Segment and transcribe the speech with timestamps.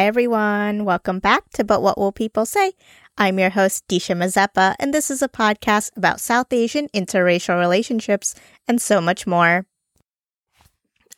[0.00, 0.86] Hi, everyone.
[0.86, 2.72] Welcome back to But What Will People Say?
[3.18, 8.34] I'm your host, Disha Mazeppa, and this is a podcast about South Asian interracial relationships
[8.66, 9.66] and so much more.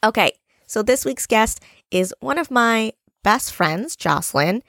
[0.02, 0.32] Okay,
[0.66, 2.92] so this week's guest is one of my
[3.22, 4.64] best friends, Jocelyn,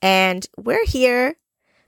[0.00, 1.34] and we're here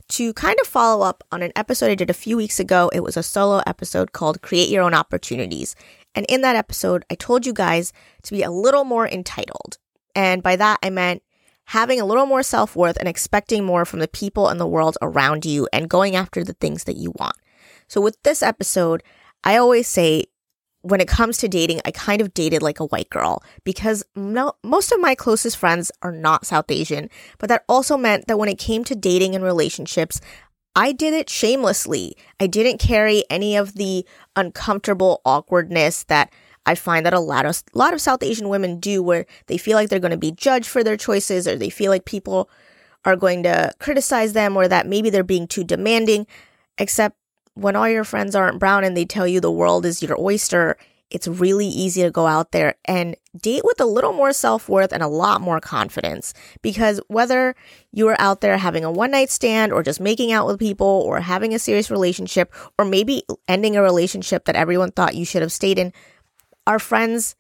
[0.08, 2.90] to kind of follow up on an episode I did a few weeks ago.
[2.92, 5.76] It was a solo episode called Create Your Own Opportunities.
[6.16, 7.92] And in that episode, I told you guys
[8.24, 9.78] to be a little more entitled.
[10.16, 11.22] And by that, I meant
[11.68, 14.96] having a little more self worth and expecting more from the people and the world
[15.02, 17.36] around you and going after the things that you want.
[17.88, 19.02] So with this episode,
[19.44, 20.24] I always say
[20.80, 24.54] when it comes to dating, I kind of dated like a white girl because no,
[24.64, 27.10] most of my closest friends are not South Asian.
[27.38, 30.22] But that also meant that when it came to dating and relationships,
[30.74, 32.16] I did it shamelessly.
[32.40, 34.06] I didn't carry any of the
[34.36, 36.32] uncomfortable awkwardness that
[36.68, 39.56] I find that a lot of a lot of South Asian women do where they
[39.56, 42.50] feel like they're going to be judged for their choices or they feel like people
[43.06, 46.26] are going to criticize them or that maybe they're being too demanding
[46.76, 47.16] except
[47.54, 50.76] when all your friends aren't brown and they tell you the world is your oyster,
[51.10, 54.92] it's really easy to go out there and date with a little more self worth
[54.92, 56.34] and a lot more confidence.
[56.60, 57.54] Because whether
[57.92, 61.02] you are out there having a one night stand or just making out with people
[61.06, 65.42] or having a serious relationship or maybe ending a relationship that everyone thought you should
[65.42, 65.92] have stayed in,
[66.68, 67.34] our friends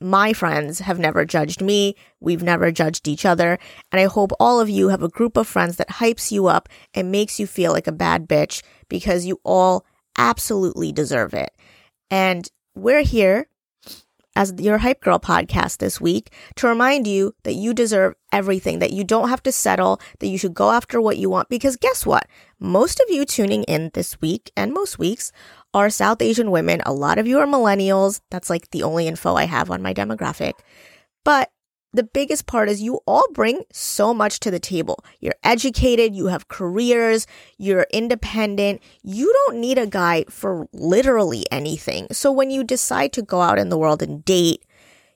[0.00, 1.94] my friends have never judged me.
[2.20, 3.58] We've never judged each other.
[3.92, 6.70] And I hope all of you have a group of friends that hypes you up
[6.94, 9.84] and makes you feel like a bad bitch because you all
[10.16, 11.50] absolutely deserve it.
[12.10, 13.49] And we're here
[14.36, 18.92] as your Hype Girl podcast this week to remind you that you deserve everything, that
[18.92, 21.48] you don't have to settle, that you should go after what you want.
[21.48, 22.26] Because guess what?
[22.58, 25.32] Most of you tuning in this week and most weeks
[25.74, 26.80] are South Asian women.
[26.86, 28.20] A lot of you are millennials.
[28.30, 30.52] That's like the only info I have on my demographic.
[31.24, 31.50] But
[31.92, 35.04] the biggest part is you all bring so much to the table.
[35.20, 37.26] You're educated, you have careers,
[37.58, 38.80] you're independent.
[39.02, 42.06] You don't need a guy for literally anything.
[42.12, 44.64] So when you decide to go out in the world and date,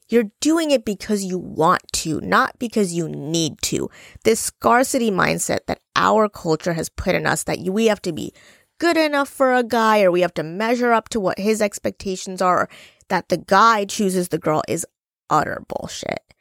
[0.08, 3.88] you're doing it because you want to, not because you need to.
[4.24, 8.32] This scarcity mindset that our culture has put in us that we have to be
[8.78, 12.42] good enough for a guy or we have to measure up to what his expectations
[12.42, 12.68] are
[13.08, 14.86] that the guy chooses the girl is
[15.30, 16.33] utter bullshit.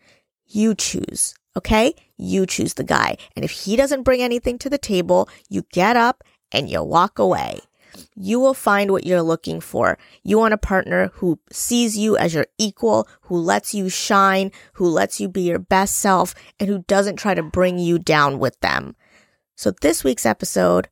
[0.54, 1.96] You choose, okay?
[2.16, 3.18] You choose the guy.
[3.36, 7.18] And if he doesn't bring anything to the table, you get up and you walk
[7.18, 7.62] away.
[8.16, 9.98] You will find what you're looking for.
[10.24, 14.88] You want a partner who sees you as your equal, who lets you shine, who
[14.88, 18.60] lets you be your best self, and who doesn't try to bring you down with
[18.60, 18.96] them.
[19.56, 20.88] So this week's episode,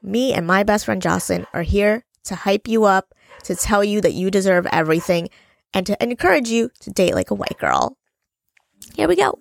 [0.00, 4.00] me and my best friend Jocelyn are here to hype you up, to tell you
[4.00, 5.28] that you deserve everything,
[5.74, 7.96] and to encourage you to date like a white girl.
[8.94, 9.38] Here we go.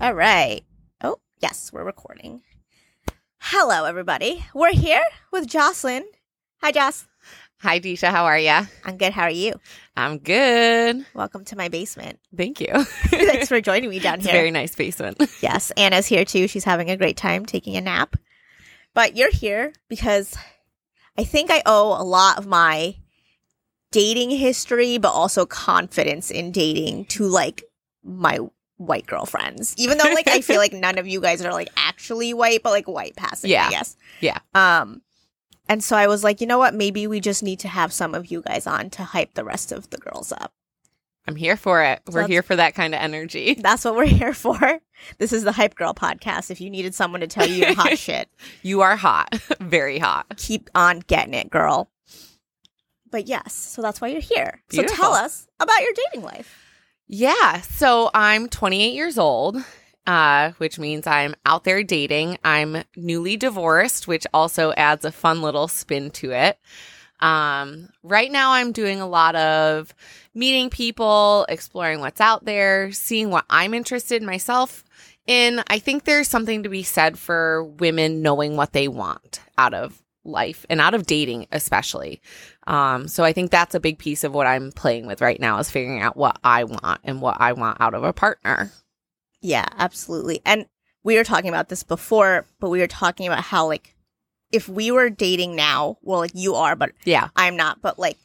[0.00, 0.62] All right.
[1.02, 2.42] Oh, yes, we're recording.
[3.38, 4.44] Hello, everybody.
[4.54, 6.04] We're here with Jocelyn.
[6.62, 7.09] Hi, Joss.
[7.62, 8.08] Hi, Disha.
[8.08, 8.58] How are you?
[8.84, 9.12] I'm good.
[9.12, 9.52] How are you?
[9.96, 11.04] I'm good.
[11.12, 12.18] Welcome to my basement.
[12.36, 12.84] Thank you.
[12.84, 14.32] Thanks for joining me down It's here.
[14.32, 15.20] very nice basement.
[15.42, 16.48] yes, Anna's here too.
[16.48, 18.16] She's having a great time taking a nap.
[18.94, 20.34] But you're here because
[21.18, 22.96] I think I owe a lot of my
[23.92, 27.62] dating history, but also confidence in dating to like
[28.02, 28.38] my
[28.78, 29.74] white girlfriends.
[29.76, 32.70] Even though like I feel like none of you guys are like actually white, but
[32.70, 33.70] like white passing, I Yeah.
[33.70, 33.96] guess.
[34.20, 34.38] Yeah.
[34.54, 35.02] Um
[35.70, 36.74] and so I was like, you know what?
[36.74, 39.70] Maybe we just need to have some of you guys on to hype the rest
[39.70, 40.52] of the girls up.
[41.28, 42.02] I'm here for it.
[42.10, 43.54] We're here for that kind of energy.
[43.58, 44.80] That's what we're here for.
[45.18, 46.50] This is the Hype Girl podcast.
[46.50, 48.28] If you needed someone to tell you hot shit,
[48.62, 49.38] You are hot.
[49.60, 50.26] Very hot.
[50.38, 51.88] keep on getting it, girl.
[53.08, 54.62] But yes, so that's why you're here.
[54.72, 56.64] So tell us about your dating life.
[57.06, 57.60] Yeah.
[57.60, 59.56] So I'm 28 years old,
[60.10, 62.36] uh, which means I'm out there dating.
[62.44, 66.58] I'm newly divorced, which also adds a fun little spin to it.
[67.20, 69.94] Um, right now, I'm doing a lot of
[70.34, 74.84] meeting people, exploring what's out there, seeing what I'm interested in myself
[75.28, 75.62] in.
[75.68, 80.02] I think there's something to be said for women knowing what they want out of
[80.24, 82.20] life and out of dating, especially.
[82.66, 85.58] Um, so I think that's a big piece of what I'm playing with right now
[85.58, 88.72] is figuring out what I want and what I want out of a partner.
[89.40, 90.40] Yeah, absolutely.
[90.44, 90.66] And
[91.02, 93.94] we were talking about this before, but we were talking about how like
[94.52, 97.28] if we were dating now, well like you are, but Yeah.
[97.36, 98.18] I'm not, but like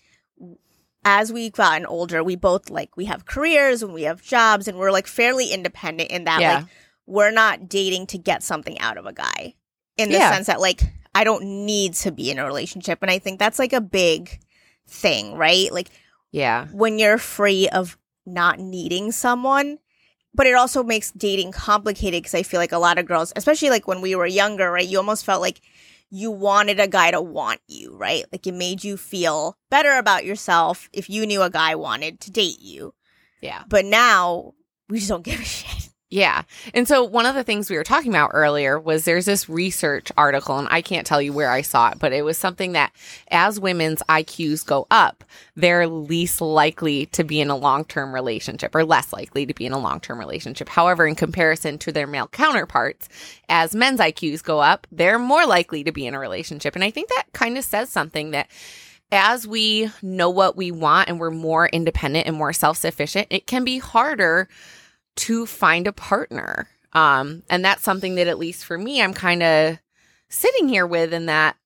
[1.04, 4.78] as we've gotten older, we both like we have careers and we have jobs and
[4.78, 6.56] we're like fairly independent in that Yeah.
[6.60, 6.66] like
[7.06, 9.54] we're not dating to get something out of a guy.
[9.98, 10.32] In the Yeah.
[10.34, 10.82] sense that like
[11.14, 13.00] I don't need to be in a relationship.
[13.02, 14.40] And I think that's like a big
[14.88, 15.72] thing, right?
[15.72, 15.90] Like
[16.32, 16.68] Yeah.
[16.74, 19.78] when you're free of not needing someone.
[20.36, 23.70] But it also makes dating complicated because I feel like a lot of girls, especially
[23.70, 24.88] like when we were younger, right?
[24.88, 25.62] You almost felt like
[26.10, 28.26] you wanted a guy to want you, right?
[28.32, 32.32] Like it made you feel better about yourself if you knew a guy wanted to
[32.32, 32.94] date you.
[33.42, 33.64] Yeah.
[33.68, 34.54] But now
[34.90, 35.85] we just don't give a shit.
[36.16, 36.44] Yeah.
[36.74, 40.14] And so one of the things we were talking about earlier was there's this research
[40.16, 42.94] article, and I can't tell you where I saw it, but it was something that
[43.28, 45.26] as women's IQs go up,
[45.58, 49.66] they're least likely to be in a long term relationship or less likely to be
[49.66, 50.70] in a long term relationship.
[50.70, 53.10] However, in comparison to their male counterparts,
[53.50, 56.76] as men's IQs go up, they're more likely to be in a relationship.
[56.76, 58.50] And I think that kind of says something that
[59.12, 63.48] as we know what we want and we're more independent and more self sufficient, it
[63.48, 64.48] can be harder
[65.16, 66.68] to find a partner.
[66.94, 69.80] Um, and that's something that at least for me, I'm kind of
[70.30, 71.58] sitting here with in that,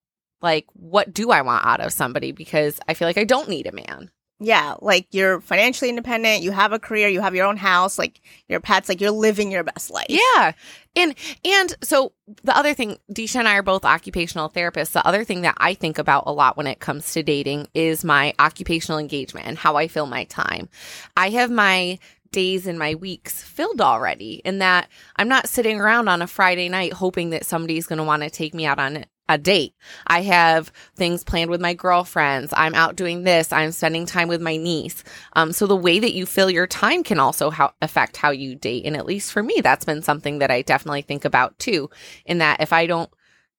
[0.41, 2.31] like, what do I want out of somebody?
[2.31, 4.09] Because I feel like I don't need a man.
[4.41, 8.21] Yeah, like you're financially independent, you have a career, you have your own house, like
[8.47, 10.05] your pets, like you're living your best life.
[10.07, 10.53] Yeah.
[10.95, 11.13] And
[11.43, 12.13] and so
[12.43, 14.93] the other thing, Disha and I are both occupational therapists.
[14.93, 18.05] The other thing that I think about a lot when it comes to dating is
[18.05, 20.69] my occupational engagement and how I fill my time.
[21.17, 21.99] I have my
[22.31, 26.69] days and my weeks filled already in that I'm not sitting around on a Friday
[26.69, 29.75] night hoping that somebody's going to want to take me out on a date.
[30.07, 32.51] I have things planned with my girlfriends.
[32.57, 33.53] I'm out doing this.
[33.53, 35.03] I'm spending time with my niece.
[35.33, 38.85] Um, so the way that you fill your time can also affect how you date.
[38.85, 41.91] And at least for me, that's been something that I definitely think about too.
[42.25, 43.11] In that if I don't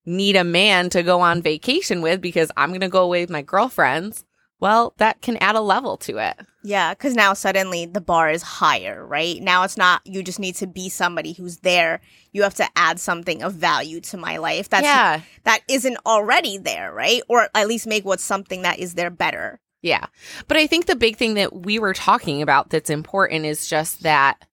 [0.05, 3.31] need a man to go on vacation with because I'm going to go away with
[3.31, 4.25] my girlfriends,
[4.61, 6.39] well, that can add a level to it.
[6.63, 9.41] Yeah, because now suddenly the bar is higher, right?
[9.41, 12.01] Now it's not you just need to be somebody who's there.
[12.33, 14.69] You have to add something of value to my life.
[14.69, 15.23] That's yeah.
[15.45, 17.23] that isn't already there, right?
[17.29, 19.59] Or at least make what's something that is there better.
[19.81, 20.07] Yeah.
[20.47, 24.03] But I think the big thing that we were talking about that's important is just
[24.03, 24.47] that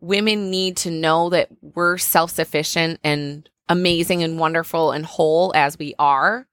[0.00, 5.78] women need to know that we're self sufficient and amazing and wonderful and whole as
[5.78, 6.46] we are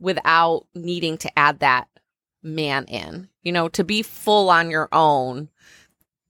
[0.00, 1.88] without needing to add that
[2.48, 3.28] man in.
[3.42, 5.48] You know, to be full on your own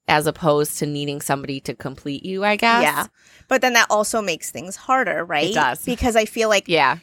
[0.07, 2.83] as opposed to needing somebody to complete you, I guess.
[2.83, 3.07] Yeah.
[3.47, 5.53] But then that also makes things harder, right?
[5.53, 5.85] does.
[5.85, 6.99] Because I feel like Yeah.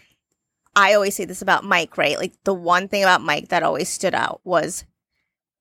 [0.75, 2.17] I always say this about Mike, right?
[2.17, 4.83] Like the one thing about Mike that always stood out was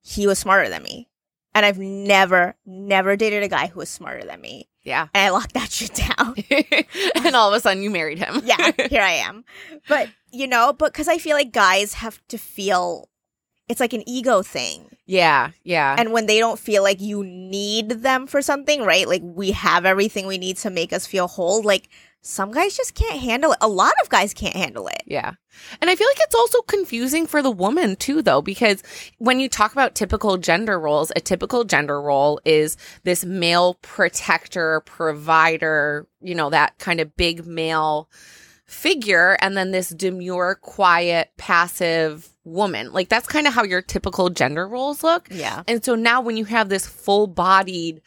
[0.03, 1.09] he was smarter than me.
[1.55, 4.69] And I've never, never dated a guy who was smarter than me.
[4.83, 5.06] Yeah.
[5.15, 6.35] And I locked that shit down.
[7.25, 8.43] and all of a sudden you married him.
[8.45, 9.45] yeah, here I am.
[9.89, 13.09] But, you know, but because I feel like guys have to feel
[13.69, 14.88] it's like an ego thing.
[15.06, 15.50] yeah.
[15.62, 15.96] Yeah.
[15.99, 19.08] And when they don't feel like you need them for something, right?
[19.08, 21.62] Like we have everything we need to make us feel whole.
[21.62, 21.88] Like
[22.26, 23.58] some guys just can't handle it.
[23.61, 25.02] A lot of guys can't handle it.
[25.06, 25.32] Yeah.
[25.81, 28.82] And I feel like it's also confusing for the woman too, though, because
[29.19, 34.81] when you talk about typical gender roles, a typical gender role is this male protector,
[34.87, 38.08] provider, you know, that kind of big male
[38.75, 42.93] figure, and then this demure, quiet, passive woman.
[42.93, 45.29] Like that's kind of how your typical gender roles look.
[45.31, 45.63] Yeah.
[45.67, 48.03] And so now when you have this full bodied,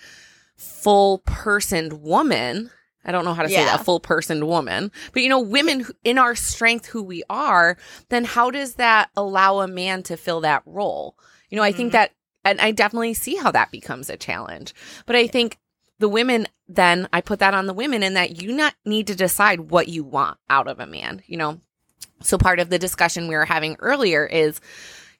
[0.55, 2.69] full personed woman,
[3.05, 3.77] I don't know how to say Yeah.
[3.77, 7.77] that, full personed woman, but you know, women who- in our strength, who we are,
[8.09, 11.17] then how does that allow a man to fill that role?
[11.49, 11.93] You know, I think Mhm.
[11.93, 12.11] that,
[12.43, 14.73] and I definitely see how that becomes a challenge.
[15.05, 15.57] But I think
[15.99, 19.15] the women, then I put that on the women in that you not need to
[19.15, 21.61] decide what you want out of a man, you know?
[22.21, 24.59] So part of the discussion we were having earlier is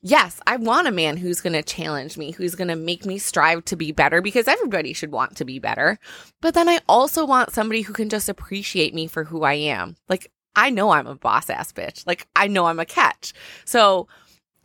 [0.01, 3.17] yes, I want a man who's going to challenge me, who's going to make me
[3.17, 5.99] strive to be better because everybody should want to be better.
[6.41, 9.95] But then I also want somebody who can just appreciate me for who I am.
[10.07, 12.05] Like, I know I'm a boss ass bitch.
[12.07, 13.33] Like, I know I'm a catch.
[13.65, 14.07] So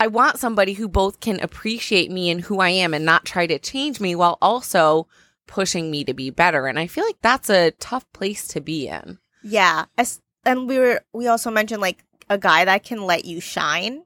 [0.01, 3.47] I want somebody who both can appreciate me and who I am and not try
[3.47, 5.07] to change me while also
[5.47, 6.67] pushing me to be better.
[6.67, 9.19] And I feel like that's a tough place to be in.
[9.43, 9.87] Yeah.
[9.99, 14.05] As, and we were, we also mentioned like a guy that can let you shine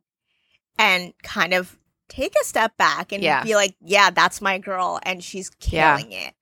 [0.79, 1.79] and kind of
[2.09, 3.43] take a step back and Yeah.
[3.43, 5.97] be like, yeah, that's my girl and she's Yeah.
[5.99, 6.35] killing it.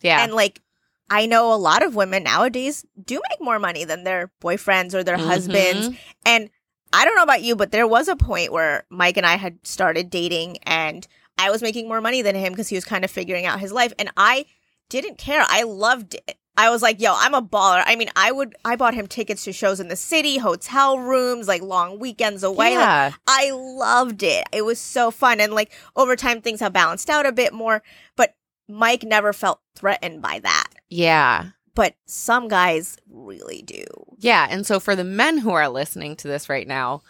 [0.00, 0.22] Yeah.
[0.22, 0.60] And like,
[1.08, 5.04] I know a lot of women nowadays do make more money than their boyfriends or
[5.04, 5.88] their husbands.
[5.90, 5.96] Mhm.
[6.24, 6.50] And
[6.92, 9.58] I don't know about you, but there was a point where Mike and I had
[9.66, 11.06] started dating and
[11.38, 13.72] I was making more money than him because he was kind of figuring out his
[13.72, 13.92] life.
[13.98, 14.46] And I
[14.88, 15.44] didn't care.
[15.46, 16.38] I loved it.
[16.58, 17.82] I was like, yo, I'm a baller.
[17.84, 21.46] I mean, I would, I bought him tickets to shows in the city, hotel rooms,
[21.46, 22.70] like long weekends away.
[22.76, 23.12] Like, Yeah.
[23.26, 24.44] I loved it.
[24.52, 25.38] It was so fun.
[25.40, 27.82] And like over time, things have balanced out a bit more.
[28.16, 28.34] But
[28.68, 30.68] Mike never felt threatened by that.
[30.88, 31.50] Yeah.
[31.74, 33.84] But some guys really do.
[34.16, 34.46] Yeah.
[34.48, 37.02] And so for the men who are listening to this right now,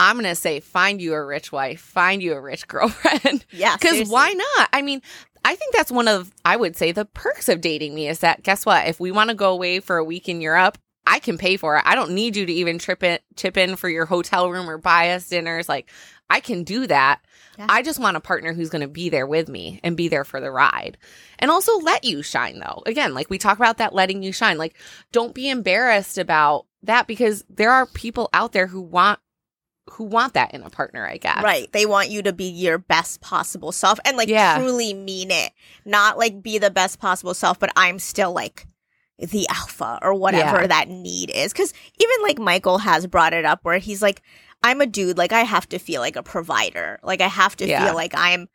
[0.00, 3.44] I'm going to say find you a rich wife, find you a rich girlfriend.
[3.50, 3.76] Yeah.
[3.80, 4.68] Because why not?
[4.72, 5.02] I mean,
[5.44, 8.42] I think that's one of, I would say, the perks of dating me is that
[8.42, 8.86] guess what?
[8.86, 11.76] If we want to go away for a week in Europe, I can pay for
[11.76, 11.82] it.
[11.86, 14.76] I don't need you to even trip it, chip in for your hotel room or
[14.76, 15.68] buy us dinners.
[15.68, 15.88] Like,
[16.28, 17.20] I can do that.
[17.56, 17.66] Yeah.
[17.68, 20.24] I just want a partner who's going to be there with me and be there
[20.24, 20.98] for the ride.
[21.38, 22.82] And also let you shine, though.
[22.84, 24.58] Again, like we talk about that letting you shine.
[24.58, 24.76] Like,
[25.10, 29.18] don't be embarrassed about that because there are people out there who want
[29.90, 31.42] who want that in a partner, I guess.
[31.42, 31.70] Right.
[31.72, 34.58] They want you to be your best possible self and like Yeah.
[34.58, 35.52] truly mean it.
[35.84, 38.66] Not like be the best possible self, but I'm still like
[39.18, 40.66] the alpha or whatever Yeah.
[40.68, 41.52] that need is.
[41.52, 44.22] Cause even like Michael has brought it up where he's like,
[44.62, 45.18] I'm a dude.
[45.18, 47.00] Like I have to feel like a provider.
[47.02, 47.84] Like I have to Yeah.
[47.84, 48.48] feel like I'm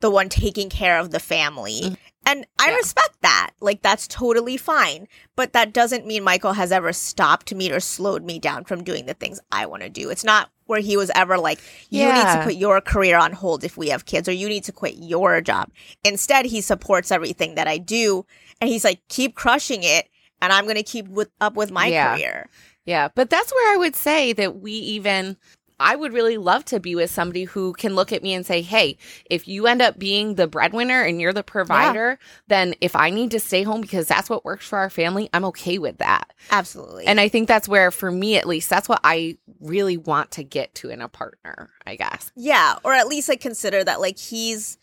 [0.00, 1.80] the one taking care of the family.
[1.82, 1.96] Mhm.
[2.26, 2.76] And I Yeah.
[2.76, 3.50] respect that.
[3.60, 5.08] Like that's totally fine.
[5.36, 9.06] But that doesn't mean Michael has ever stopped me or slowed me down from doing
[9.06, 10.10] the things I want to do.
[10.10, 13.64] It's not where he was ever like, you need to put your career on hold
[13.64, 15.70] if we have kids, or you need to quit your job.
[16.04, 18.26] Instead, he supports everything that I do.
[18.60, 20.08] And he's like, keep crushing it.
[20.42, 22.14] And I'm going to keep with, up with my Yeah.
[22.14, 22.48] career.
[22.84, 25.36] Yeah, but that's where I would say that we even
[25.78, 28.62] I would really love to be with somebody who can look at me and say,
[28.62, 28.96] "Hey,
[29.30, 32.18] if you end up being the breadwinner and you're the provider,
[32.48, 35.44] then if I need to stay home because that's what works for our family, I'm
[35.46, 37.06] okay with that." Absolutely.
[37.06, 40.42] And I think that's where for me at least that's what I really want to
[40.44, 42.30] get to in a partner, I guess.
[42.34, 42.76] yeah.
[42.84, 44.78] Or at least like consider that like he's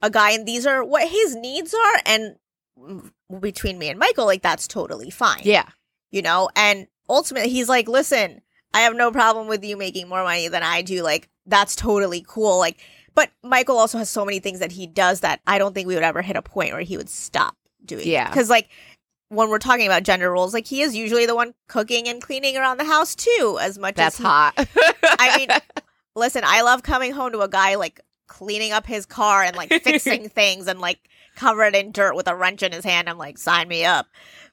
[0.00, 2.02] a guy and these are what his needs are.
[2.06, 2.36] And
[3.40, 5.40] between me and Michael, like that's totally fine.
[5.44, 5.68] Yeah.
[6.10, 8.40] you know and ultimately he's like listen
[8.74, 12.24] i have no problem with you making more money than i do like that's totally
[12.26, 12.78] cool like
[13.14, 15.94] but michael also has so many things that he does that i don't think we
[15.94, 18.28] would ever hit a point where he would stop doing Yeah.
[18.28, 18.68] because like
[19.30, 22.56] when we're talking about gender roles like he is usually the one cooking and cleaning
[22.56, 24.52] around the house too as much That's as he, hot.
[25.18, 25.48] i mean
[26.16, 29.70] listen i love coming home to a guy like cleaning up his car and like
[29.82, 30.98] fixing things and like
[31.36, 34.06] covered in dirt with a wrench in his hand i'm like sign me up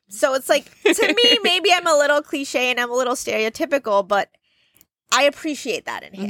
[0.09, 4.07] so it's like to me maybe i'm a little cliche and i'm a little stereotypical
[4.07, 4.29] but
[5.11, 6.29] i appreciate that in him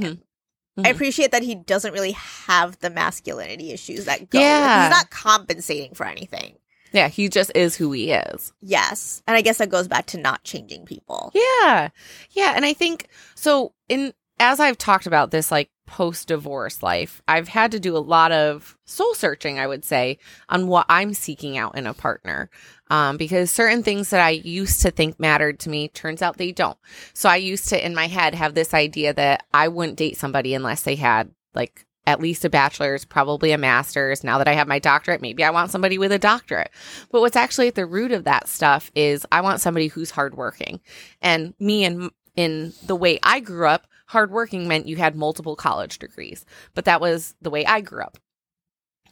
[0.77, 0.85] Mhm.
[0.85, 0.95] i Mhm.
[0.95, 4.83] appreciate that he doesn't really have the masculinity issues that go Yeah.
[4.83, 6.57] he's not compensating for anything
[6.91, 8.53] yeah, he just is who he is.
[8.61, 11.89] yes and i guess that goes back to not changing people Yeah.
[12.31, 12.53] Yeah.
[12.55, 17.47] And I think so in as I've talked about this like post divorce life, I've
[17.47, 20.17] had to do a lot of soul searching, I would say,
[20.49, 22.49] on what I'm seeking out in a partner.
[22.89, 26.51] Um, because certain things that I used to think mattered to me turns out they
[26.51, 26.77] don't.
[27.13, 30.53] So I used to in my head have this idea that I wouldn't date somebody
[30.53, 34.23] unless they had like at least a bachelor's, probably a master's.
[34.23, 36.69] Now that I have my doctorate, maybe I want somebody with a doctorate.
[37.11, 40.81] But what's actually at the root of that stuff is I want somebody who's hardworking.
[41.21, 45.99] And me and in the way I grew up, hardworking meant you had multiple college
[45.99, 46.45] degrees.
[46.73, 48.17] But that was the way I grew up.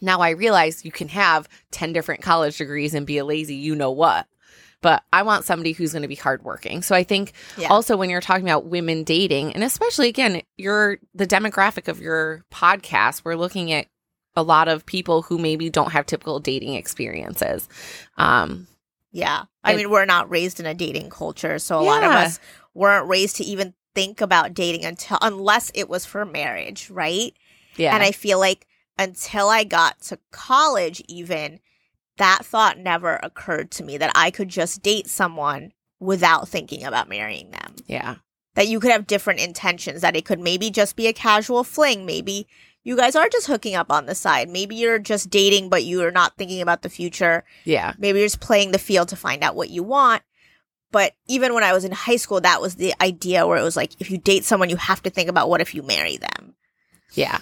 [0.02, 3.76] Now I realize you can have 10 different college degrees and be a lazy you
[3.76, 4.28] know what.
[4.82, 6.82] But I want somebody who's going to be hardworking.
[6.82, 7.70] So I think Yeah.
[7.70, 12.44] also when you're talking about women dating, and especially again, you're the demographic of your
[12.52, 13.88] podcast, we're looking at
[14.36, 17.70] a lot of people who maybe don't have typical dating experiences.
[18.18, 18.68] Um,
[19.12, 19.44] Yeah.
[19.64, 22.40] I mean, we're not raised in a dating culture, so a lot of us
[22.74, 27.34] weren't raised to even think about dating until unless it was for marriage, right?
[27.76, 27.94] yeah.
[27.94, 28.68] And I feel like
[29.00, 31.60] until I got to college even
[32.18, 37.10] that thought never occurred to me that I could just date someone without thinking about
[37.10, 37.76] marrying them.
[37.88, 38.16] yeah.
[38.56, 42.06] That you could have different intentions, that it could maybe just be a casual fling,
[42.06, 42.48] maybe
[42.84, 44.48] you guys are just hooking up on the side.
[44.50, 47.94] Maybe you're just dating but you are not thinking about the future Yeah.
[47.98, 50.22] maybe you're just playing the field to find out what you want.
[50.94, 53.76] But even when I was in high school, that was the idea where it was
[53.76, 56.56] like, if you date someone, you have to think about what if you marry them.
[57.16, 57.40] Yeah.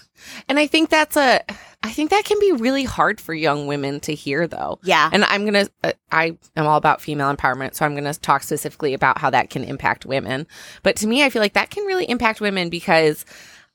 [0.50, 1.42] And I think that's a,
[1.84, 4.80] I think that can be really hard for young women to hear though.
[4.84, 5.10] Yeah.
[5.14, 7.76] And I'm going to, uh, I am all about female empowerment.
[7.76, 10.46] So I'm going to talk specifically about how that can impact women.
[10.84, 13.24] But to me, I feel like that can really impact women because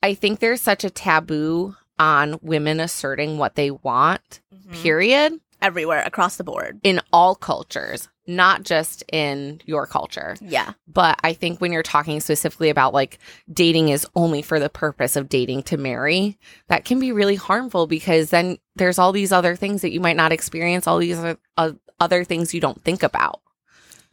[0.03, 4.81] I think there's such a taboo on women asserting what they want, Mhm.
[4.83, 6.79] period, Everywhere across the board.
[6.83, 8.07] in all cultures.
[8.27, 10.35] Not just in your culture.
[10.41, 10.73] Yeah.
[10.87, 13.19] But I think when you're talking specifically about like
[13.51, 17.87] dating is only for the purpose of dating to marry, that can be really harmful
[17.87, 21.37] because then there's all these other things that you might not experience, all these other,
[21.57, 23.41] uh, other things you don't think about.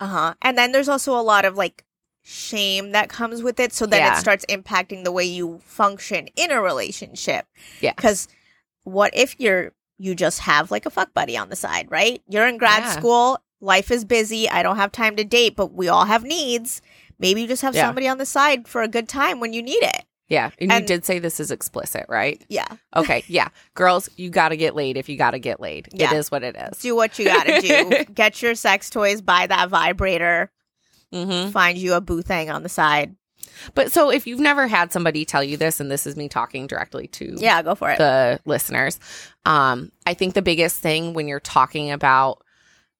[0.01, 0.35] Uh huh.
[0.43, 1.85] And then there's also a lot of like
[2.23, 3.73] shame that comes with it.
[3.73, 4.17] So then Yeah.
[4.17, 7.47] it starts impacting the way you function in a relationship.
[7.81, 7.93] Yeah.
[7.95, 8.29] Because
[8.85, 12.23] what if you're, you just have like a fuck buddy on the side, right?
[12.29, 12.91] You're in grad Yeah.
[12.97, 16.83] school, life is busy, I don't have time to date, but we all have needs.
[17.19, 17.87] Maybe you just have Yeah.
[17.87, 20.05] somebody on the side for a good time when you need it.
[20.29, 20.51] Yeah.
[20.59, 22.43] And, And- you did say this is explicit, right?
[22.49, 22.67] Yeah.
[22.97, 23.25] Okay.
[23.29, 23.49] Yeah.
[23.75, 25.89] Girls, you got to get laid if you got to get laid.
[25.93, 26.13] Yeah.
[26.13, 26.79] It is what it is.
[26.79, 28.05] Do what you gotta do.
[28.15, 30.51] Get your sex toys, buy that vibrator,
[31.13, 33.15] hmm find you a boo thing on the side.
[33.75, 36.67] But so if you've never had somebody tell you this, and this is me talking
[36.67, 37.99] directly to Yeah, go for it.
[37.99, 38.99] the listeners.
[39.45, 42.43] Um, I think the biggest thing when you're talking about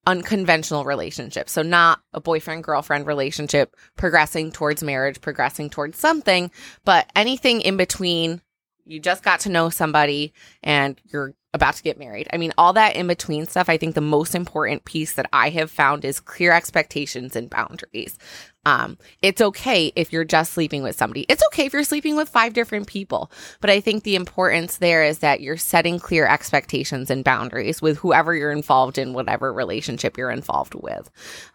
[0.05, 6.51] unconventional relationships, so not a boyfriend girlfriend relationship, progressing towards marriage, progressing towards something,
[6.83, 8.41] but anything in between,
[8.85, 12.27] you just got to know somebody and you're about to get married.
[12.31, 15.49] I mean, all that in between stuff, I think the most important piece that I
[15.51, 18.17] have found is clear expectations and boundaries.
[18.65, 21.25] Um, it's okay if you're just sleeping with somebody.
[21.29, 23.31] It's okay if you're sleeping with five different people.
[23.61, 27.97] But I think the importance there is that you're setting clear expectations and boundaries with
[27.97, 31.09] whoever you're involved in, whatever relationship you're involved with.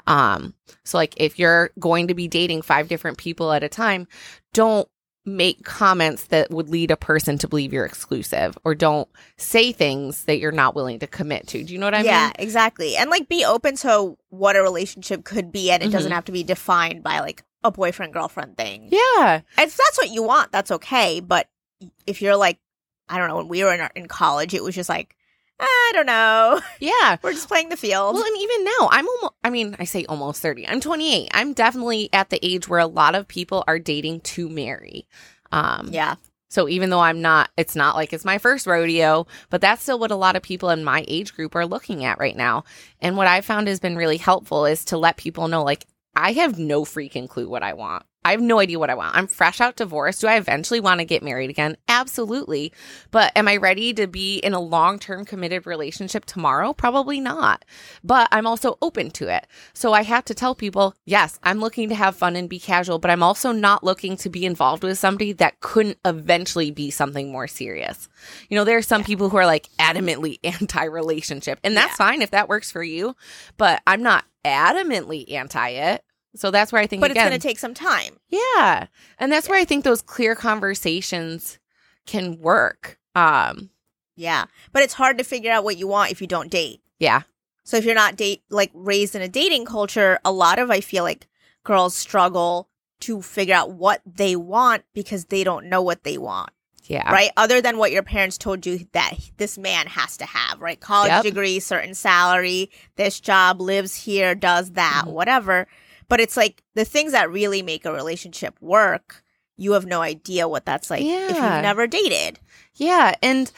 [0.06, 4.06] Um, so like if you're going to be dating five different people at a time,
[4.52, 4.88] don't
[5.26, 10.24] make comments that would lead a person to believe you're exclusive or don't say things
[10.24, 11.62] that you're not willing to commit to.
[11.62, 12.32] Do you know what I yeah, mean?
[12.38, 12.96] Yeah, exactly.
[12.96, 16.14] And like be open to what a relationship could be and it doesn't Mhm.
[16.14, 18.88] have to be defined by like a boyfriend girlfriend thing.
[18.90, 19.42] Yeah.
[19.58, 21.20] If that's what you want, that's okay.
[21.20, 21.48] But
[22.06, 22.58] if you're like,
[23.08, 25.14] I don't know, when we were in, our, in college, it was just like,
[25.60, 26.60] I don't know.
[26.80, 27.16] Yeah.
[27.22, 28.14] We're just playing the field.
[28.14, 30.66] Well, and even now, I'm almost, I mean, I say almost 30.
[30.66, 31.30] I'm 28.
[31.32, 35.06] I'm definitely at the age where a lot of people are dating to marry.
[35.52, 36.16] Um, yeah.
[36.48, 40.00] So even though I'm not, it's not like it's my first rodeo, but that's still
[40.00, 42.64] what a lot of people in my age group are looking at right now.
[43.00, 45.86] And what I found has been really helpful is to let people know, like,
[46.16, 48.04] I have no freaking clue what I want.
[48.22, 49.16] I have no idea what I want.
[49.16, 50.20] I'm fresh out divorced.
[50.20, 51.78] Do I eventually want to get married again?
[51.88, 52.70] Absolutely.
[53.10, 56.74] But am I ready to be in a long term committed relationship tomorrow?
[56.74, 57.64] Probably not.
[58.04, 59.46] But I'm also open to it.
[59.72, 62.98] So I have to tell people, yes, I'm looking to have fun and be casual,
[62.98, 67.32] but I'm also not looking to be involved with somebody that couldn't eventually be something
[67.32, 68.08] more serious.
[68.50, 72.06] You know, there are some people who are like adamantly anti relationship, and that's Yeah.
[72.06, 73.16] fine if that works for you,
[73.56, 76.04] but I'm not adamantly anti it.
[76.36, 78.18] So that's where I think But again, it's going to take some time.
[78.28, 78.86] yeah.
[79.18, 81.58] And that's where I think those clear conversations
[82.06, 82.98] can work.
[83.14, 83.70] Um,
[84.16, 84.44] Yeah.
[84.72, 86.80] But it's hard to figure out what you want if you don't date.
[86.98, 87.22] yeah.
[87.62, 90.80] So if you're not date like raised in a dating culture, a lot of I
[90.80, 91.28] feel like
[91.62, 92.68] girls struggle
[93.00, 96.50] to figure out what they want because they don't know what they want.
[96.86, 97.12] Yeah.
[97.12, 97.30] right?
[97.36, 100.80] Other than what your parents told you that this man has to have, right?
[100.80, 101.22] College Yep.
[101.22, 105.12] degree, certain salary, this job, lives here, does that, Mhm.
[105.12, 105.68] whatever.
[106.10, 109.24] But it's like the things that really make a relationship work,
[109.56, 112.38] you have no idea what that's like if you've never dated.
[112.74, 113.14] Yeah.
[113.22, 113.50] And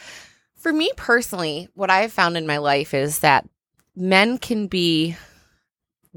[0.55, 3.49] for me personally, what I've found in my life is that
[3.95, 5.17] men can be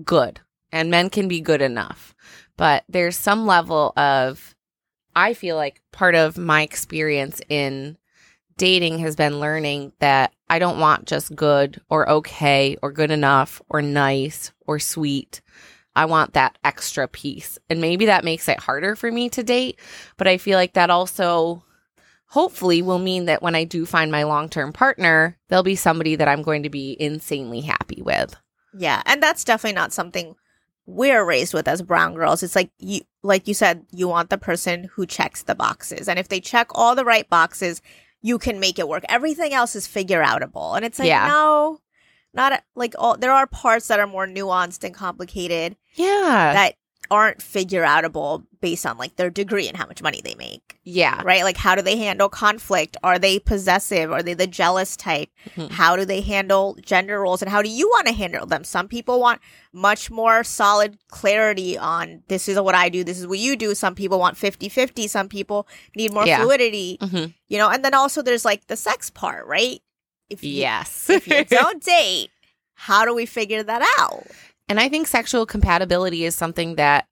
[0.05, 2.15] good and men can be good enough.
[2.57, 4.55] But there's some level of,
[5.15, 7.97] I feel like part of my experience in
[8.59, 13.63] dating has been learning that I don't want just good or okay or good enough
[13.69, 15.41] or nice or sweet.
[15.97, 17.59] I want that extra piece.
[17.69, 19.81] And maybe that makes it harder for me to date,
[20.17, 21.65] but I feel like that also
[22.29, 26.17] hopefully will mean that when I do find my long term partner, they'll be somebody
[26.17, 28.37] that I'm going to be insanely happy with.
[28.79, 30.37] Yeah, and that's definitely not something
[30.85, 32.43] we're raised with as brown girls.
[32.43, 36.09] It's like you like you said, you want the person who checks the boxes.
[36.09, 37.83] And if they check all the right boxes,
[38.23, 39.05] you can make it work.
[39.09, 40.77] Everything else is figure outable.
[40.77, 41.27] And it's like, Yeah.
[41.29, 41.81] no,
[42.37, 46.53] not like all there are parts that are more nuanced and complicated Yeah.
[46.55, 46.75] that
[47.09, 50.77] aren't figure outable based on like their degree and how much money they make.
[50.83, 51.23] yeah.
[51.25, 51.45] Right?
[51.45, 52.97] Like how do they handle conflict?
[53.05, 54.11] Are they possessive?
[54.11, 55.29] Are they the jealous type?
[55.57, 55.71] Mhm.
[55.71, 58.65] How do they handle gender roles and how do you want to handle them?
[58.65, 59.41] Some people want
[59.73, 63.75] much more solid clarity on this is what I do, this is what you do.
[63.77, 66.41] Some people want 50-50, some people need more Yeah.
[66.41, 67.35] fluidity, Mhm.
[67.47, 69.81] you know, and then also there's like the sex part, right?
[70.31, 71.09] If you, Yes.
[71.11, 72.31] if you don't date,
[72.75, 74.27] how do we figure that out?
[74.69, 77.07] And I think sexual compatibility is something that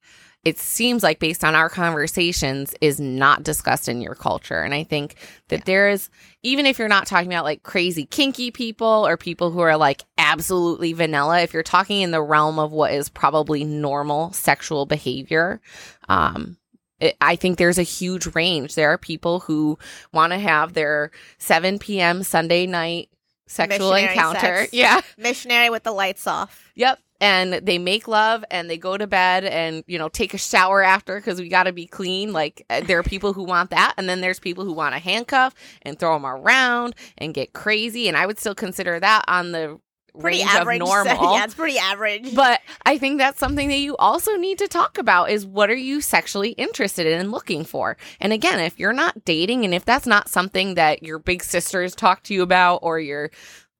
[0.45, 4.85] it seems like based on our conversations is not discussed in your culture and i
[4.85, 5.17] think
[5.49, 5.65] that yeah.
[5.65, 6.11] there is
[6.43, 10.03] even if you're not talking about like crazy kinky people or people who are like
[10.19, 15.61] absolutely vanilla if you're talking in the realm of what is probably normal sexual behavior
[16.09, 16.57] um
[17.01, 18.75] it, I think there's a huge range.
[18.75, 19.79] There are people who
[20.13, 22.23] want to have their 7 p.m.
[22.23, 23.11] Sunday night
[23.47, 24.57] sexual Missionary encounter.
[24.63, 24.73] Sex.
[24.73, 25.01] Yeah.
[25.19, 26.71] Missionary with the lights off.
[26.75, 30.39] Yep and they make love and they go to bed and you know take a
[30.39, 33.71] shower after because we got to be clean like uh, there are people who want
[33.71, 37.53] that and then there's people who want to handcuff and throw them around and get
[37.53, 39.79] crazy and i would still consider that on the
[40.19, 44.37] pretty average, normal yeah it's pretty average but i think that's something that you also
[44.37, 48.33] need to talk about is what are you sexually interested in and looking for and
[48.33, 52.23] again if you're not dating and if that's not something that your big sisters talk
[52.23, 53.31] to you about or your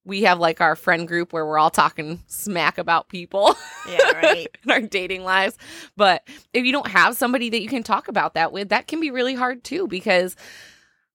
[0.05, 3.57] we have like our friend group where we're all talking smack about people.
[3.87, 4.49] Yeah, right.
[4.65, 5.59] in our dating lives.
[5.95, 8.99] But if you don't have somebody that you can talk about that with, that can
[8.99, 10.37] be really hard too because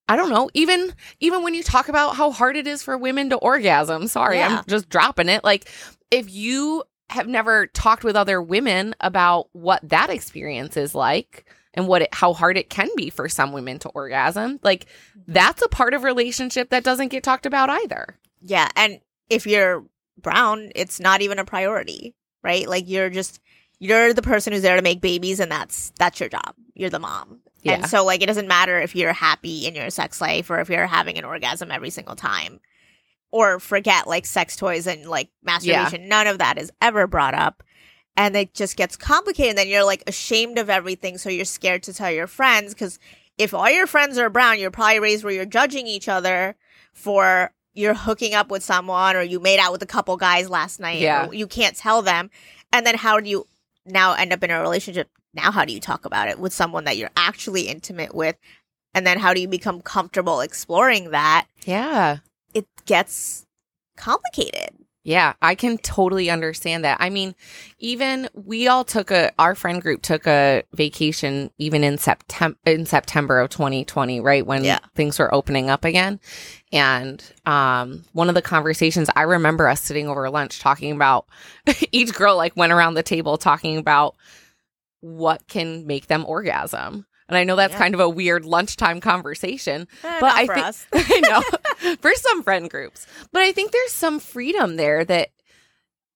[0.10, 3.30] I don't know, even even when you talk about how hard it is for women
[3.30, 4.60] to orgasm, sorry, yeah.
[4.60, 5.44] I'm just dropping it.
[5.44, 5.70] Like
[6.12, 11.88] if you have never talked with other women about what that experience is like, and
[11.88, 14.60] what it, how hard it can be for some women to orgasm.
[14.64, 15.34] Like mm-hmm.
[15.34, 18.18] that's a part of relationship that doesn't get talked about either.
[18.42, 19.86] Yeah, and if you're
[20.18, 22.68] brown, it's not even a priority, right?
[22.68, 23.40] Like you're just
[23.80, 26.54] you're the person who's there to make babies and that's that's your job.
[26.74, 27.40] You're the mom.
[27.62, 27.74] Yeah.
[27.74, 30.70] And so like it doesn't matter if you're happy in your sex life or if
[30.70, 32.60] you're having an orgasm every single time.
[33.32, 36.04] Or forget like sex toys and like masturbation.
[36.04, 36.08] Yeah.
[36.08, 37.64] None of that is ever brought up.
[38.18, 39.52] And it just gets complicated.
[39.52, 41.18] And then you're like ashamed of everything.
[41.18, 42.98] So you're scared to tell your friends because
[43.38, 46.56] if all your friends are brown, you're probably raised where you're judging each other
[46.94, 50.80] for you're hooking up with someone or you made out with a couple guys last
[50.80, 51.00] night.
[51.00, 51.30] Yeah.
[51.32, 52.30] you can't tell them.
[52.74, 53.48] And then how do you
[53.86, 55.10] now end up in a relationship?
[55.34, 58.36] Now, how do you talk about it with someone that you're actually intimate with?
[58.94, 61.48] And then how do you become comfortable exploring that?
[61.66, 62.18] Yeah.
[62.54, 63.46] It gets
[63.96, 64.76] complicated.
[65.04, 66.98] Yeah, I can totally understand that.
[67.00, 67.34] I mean,
[67.80, 72.86] even we all took a our friend group took a vacation even in September in
[72.86, 74.80] September of 2020, right when yeah.
[74.96, 76.20] things were opening up again.
[76.74, 81.26] And um one of the conversations I remember us sitting over lunch talking about
[81.92, 84.16] each girl like went around the table talking about
[85.02, 87.06] what can make them orgasm.
[87.28, 87.80] And I know that's yeah.
[87.80, 90.76] kind of a weird lunchtime conversation, eh, but I think
[91.12, 93.06] I know for some friend groups.
[93.32, 95.30] But I think there's some freedom there that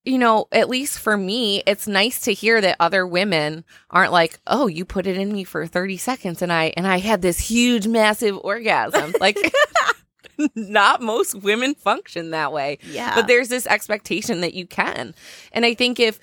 [0.05, 4.37] you know, at least for me, it's nice to hear that other women aren't like,
[4.45, 7.39] "Oh, you put it in me for 30 seconds and I and I had this
[7.39, 9.37] huge massive orgasm." like
[10.55, 12.79] not most women function that way.
[12.83, 13.15] Yeah.
[13.15, 15.15] But there's this expectation that you can.
[15.51, 16.19] And I think if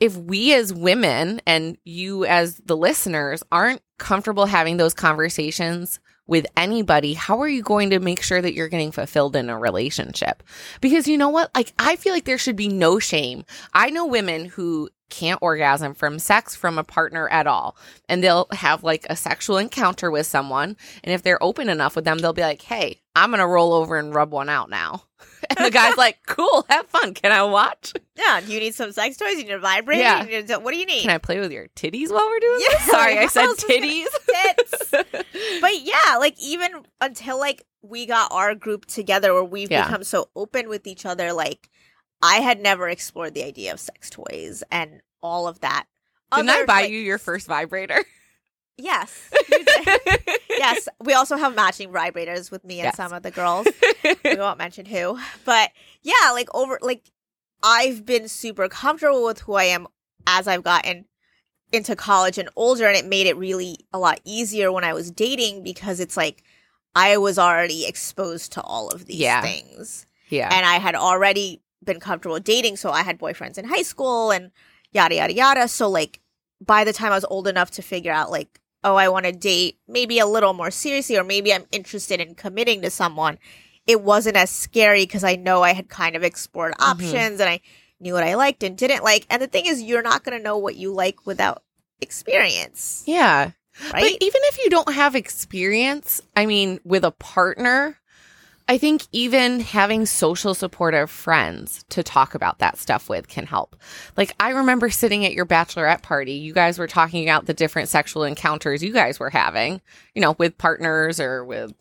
[0.00, 6.46] if we as women and you as the listeners aren't comfortable having those conversations with
[6.56, 10.42] anybody, how are you going to make sure that you're getting fulfilled in a relationship?
[10.80, 11.50] Because you know what?
[11.54, 13.44] Like, I feel like there should be no shame.
[13.74, 17.76] I know women who can't orgasm from sex from a partner at all.
[18.08, 20.76] And they'll have like a sexual encounter with someone.
[21.04, 23.74] And if they're open enough with them, they'll be like, hey, I'm going to roll
[23.74, 25.02] over and rub one out now.
[25.56, 27.12] And the guy's like, cool, have fun.
[27.12, 27.92] Can I watch?
[28.16, 28.40] Yeah.
[28.40, 29.32] Do you need some sex toys?
[29.32, 30.00] You need a vibrator?
[30.00, 30.42] Yeah.
[30.42, 31.02] To, what do you need?
[31.02, 32.86] Can I play with your titties while we're doing yeah, this?
[32.86, 34.06] Sorry, I said titties.
[35.60, 39.86] But yeah, like even until like we got our group together where we've yeah.
[39.86, 41.68] become so open with each other, like
[42.22, 45.86] I had never explored the idea of sex toys and all of that.
[46.32, 48.04] Didn't Other, I buy like, you your first vibrator?
[48.80, 49.30] Yes.
[50.50, 50.88] yes.
[51.00, 52.96] We also have matching vibrators with me and yes.
[52.96, 53.66] some of the girls.
[54.24, 55.18] we won't mention who.
[55.44, 55.70] But
[56.02, 57.10] yeah, like over like
[57.62, 59.86] I've been super comfortable with who I am
[60.26, 61.06] as I've gotten
[61.72, 65.10] into college and older and it made it really a lot easier when I was
[65.10, 66.42] dating because it's like
[66.94, 69.42] I was already exposed to all of these yeah.
[69.42, 70.06] things.
[70.28, 70.48] Yeah.
[70.52, 74.50] And I had already been comfortable dating, so I had boyfriends in high school and
[74.92, 75.68] yada yada yada.
[75.68, 76.20] So like
[76.60, 79.32] by the time I was old enough to figure out like, oh, I want to
[79.32, 83.38] date maybe a little more seriously, or maybe I'm interested in committing to someone,
[83.86, 86.90] it wasn't as scary because I know I had kind of explored mm-hmm.
[86.90, 87.40] options mm-hmm.
[87.40, 87.60] and I
[88.00, 89.26] knew what I liked and didn't like.
[89.30, 91.62] And the thing is, you're not going to know what you like without
[92.00, 93.04] experience.
[93.06, 93.52] Yeah.
[93.92, 93.92] Right.
[93.92, 97.98] But even if you don't have experience, I mean, with a partner,
[98.70, 103.74] I think even having social supportive friends to talk about that stuff with can help.
[104.16, 107.88] Like, I remember sitting at your bachelorette party, you guys were talking about the different
[107.88, 109.80] sexual encounters you guys were having,
[110.14, 111.72] you know, with partners or with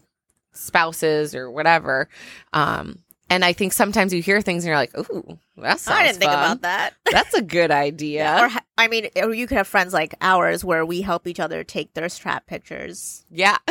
[0.53, 2.09] spouses or whatever.
[2.53, 6.03] Um, And I think sometimes you hear things and you're like, ooh, that sounds I
[6.03, 6.93] didn't think about that.
[7.11, 8.37] That's a good idea.
[8.41, 11.63] Or I mean, or you could have friends like ours where we help each other
[11.63, 13.25] take thirst trap pictures.
[13.29, 13.57] yeah.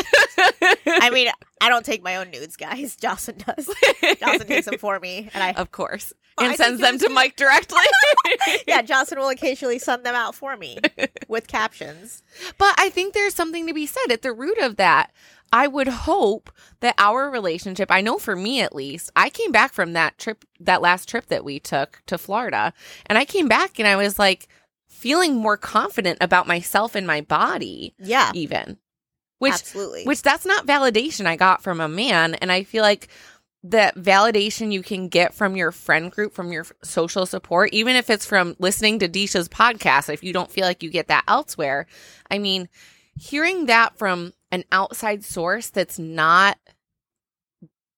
[0.86, 1.28] I mean,
[1.60, 2.96] I don't take my own nudes, guys.
[2.96, 3.68] Jocelyn does.
[4.20, 6.12] Jocelyn takes them for me, and I of course.
[6.38, 7.14] I and think sends them to good.
[7.14, 7.80] Mike directly.
[8.66, 10.78] yeah, Jocelyn will occasionally send them out for me
[11.28, 12.22] with captions.
[12.58, 15.12] But I think there's something to be said at the root of that.
[15.52, 19.72] I would hope that our relationship, I know for me at least, I came back
[19.72, 22.74] from that trip, that last trip that we took to Florida,
[23.06, 24.48] and I came back and I was like
[24.88, 28.78] feeling more confident about myself and my body, Yeah, even.
[29.38, 30.04] Which, absolutely.
[30.04, 32.34] which that's not validation I got from a man.
[32.34, 33.08] And I feel like
[33.64, 38.08] that validation you can get from your friend group, from your social support, even if
[38.08, 41.86] it's from listening to Disha's podcast, if you don't feel like you get that elsewhere.
[42.30, 42.68] I mean,
[43.18, 46.56] hearing that from an outside source that's not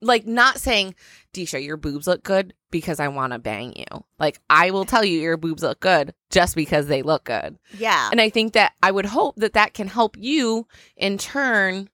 [0.03, 0.95] like not saying,
[1.35, 4.05] Disha, your boobs look good because I want to bang you.
[4.19, 7.59] Like, I will tell you your boobs look good just because they look good.
[7.77, 11.91] yeah, And I think that I would hope that that can help you in turn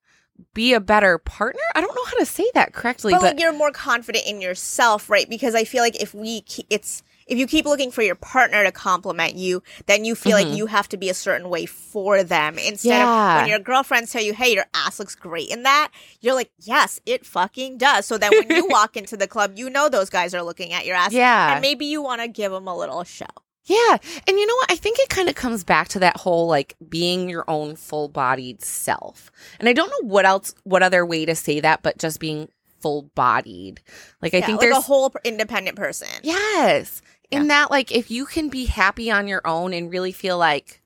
[0.54, 1.60] be a better partner.
[1.74, 4.40] I don't know how to say that correctly, but, but, like you're more confident in
[4.40, 5.28] yourself, right?
[5.28, 8.62] Because I feel like if we, ke- it's if you keep looking for your partner
[8.62, 10.44] to compliment you, then you feel Mhm.
[10.50, 12.56] like you have to be a certain way for them.
[12.56, 13.34] Instead Yeah.
[13.36, 16.50] of when your girlfriends tell you, "Hey, your ass looks great in that," you're like,
[16.60, 20.08] "Yes, it fucking does." So then when you walk into the club, you know those
[20.08, 21.54] guys are looking at your ass, yeah.
[21.54, 23.26] and maybe you want to give them a little show.
[23.66, 23.98] Yeah.
[24.26, 24.72] And you know what?
[24.72, 28.08] I think it kind of comes back to that whole like being your own full
[28.08, 29.30] bodied self.
[29.60, 32.48] And I don't know what else, what other way to say that, but just being
[32.80, 33.80] full bodied.
[34.22, 36.08] Like, I Yeah, think like there's a whole independent person.
[36.22, 37.02] Yes.
[37.30, 40.80] In that, like, if you can be happy on your own and really feel like,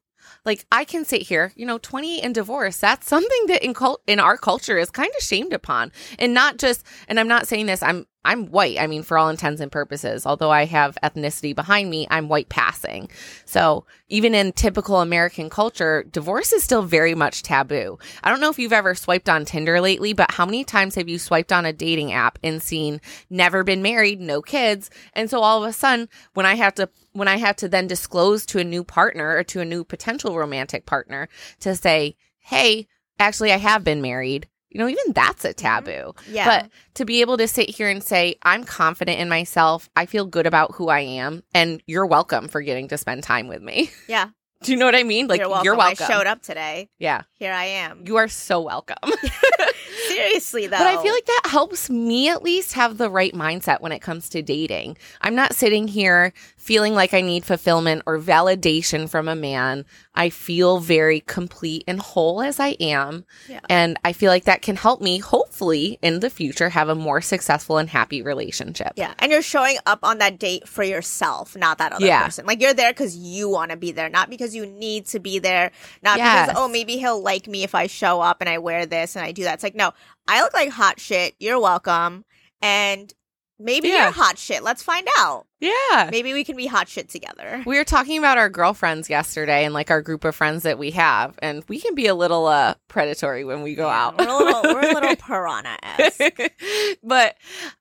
[0.46, 4.00] like, I can sit here, you know, 28 and divorce, that's something that in cult
[4.06, 5.92] in our culture is kind of shamed upon.
[6.18, 8.78] And not just, and I'm not saying this, I'm, I'm white.
[8.78, 12.50] I mean, for all intents and purposes, although I have ethnicity behind me, I'm white
[12.50, 13.08] passing.
[13.46, 17.98] So even in typical American culture, divorce is still very much taboo.
[18.22, 21.08] I don't know if you've ever swiped on Tinder lately, but how many times have
[21.08, 24.90] you swiped on a dating app and seen never been married, no kids?
[25.14, 27.86] And so all of a sudden, when I have to when I have to then
[27.86, 31.28] disclose to a new partner or to a new potential romantic partner
[31.60, 32.86] to say, "Hey,
[33.18, 35.66] actually I have been married." You know, even that's a mm-hmm.
[35.66, 36.14] taboo.
[36.28, 36.44] Yeah.
[36.44, 40.26] But to be able to sit here and say, I'm confident in myself, I feel
[40.26, 43.90] good about who I am, and you're welcome for getting to spend time with me.
[44.08, 44.30] yeah,
[44.62, 45.26] Do you know what I mean?
[45.26, 45.64] Like, you're welcome.
[45.64, 46.04] you're welcome.
[46.04, 46.90] I showed up today.
[46.98, 47.22] Yeah.
[47.38, 48.04] Here I am.
[48.06, 48.96] You are so welcome.
[50.08, 50.76] Seriously, though.
[50.78, 54.00] But I feel like that helps me at least have the right mindset when it
[54.00, 54.98] comes to dating.
[55.22, 59.84] I'm not sitting here feeling like I need fulfillment or validation from a man.
[60.14, 63.24] I feel very complete and whole as I am.
[63.48, 63.60] Yeah.
[63.70, 67.20] And I feel like that can help me, hopefully, in the future, have a more
[67.20, 68.92] successful and happy relationship.
[68.96, 72.24] Yeah, and you're showing up on that date for yourself, not that other Yeah.
[72.24, 72.44] person.
[72.46, 75.38] Like you're there because you want to be there, not because you need to be
[75.38, 75.70] there,
[76.02, 76.48] not Yes.
[76.48, 79.24] because oh maybe he'll like me if I show up and I wear this and
[79.24, 79.54] I do that.
[79.54, 79.92] It's like no,
[80.28, 81.34] I look like hot shit.
[81.40, 82.24] You're welcome,
[82.62, 83.12] and
[83.58, 84.04] maybe Yeah.
[84.04, 84.62] you're hot shit.
[84.62, 85.46] Let's find out.
[85.60, 86.08] Yeah.
[86.10, 87.62] Maybe we can be hot shit together.
[87.66, 90.92] We were talking about our girlfriends yesterday and like our group of friends that we
[90.92, 94.18] have, and we can be a little uh predatory when we go Yeah, out.
[94.18, 96.38] We're a little, we're a little piranha esque.
[97.02, 97.36] but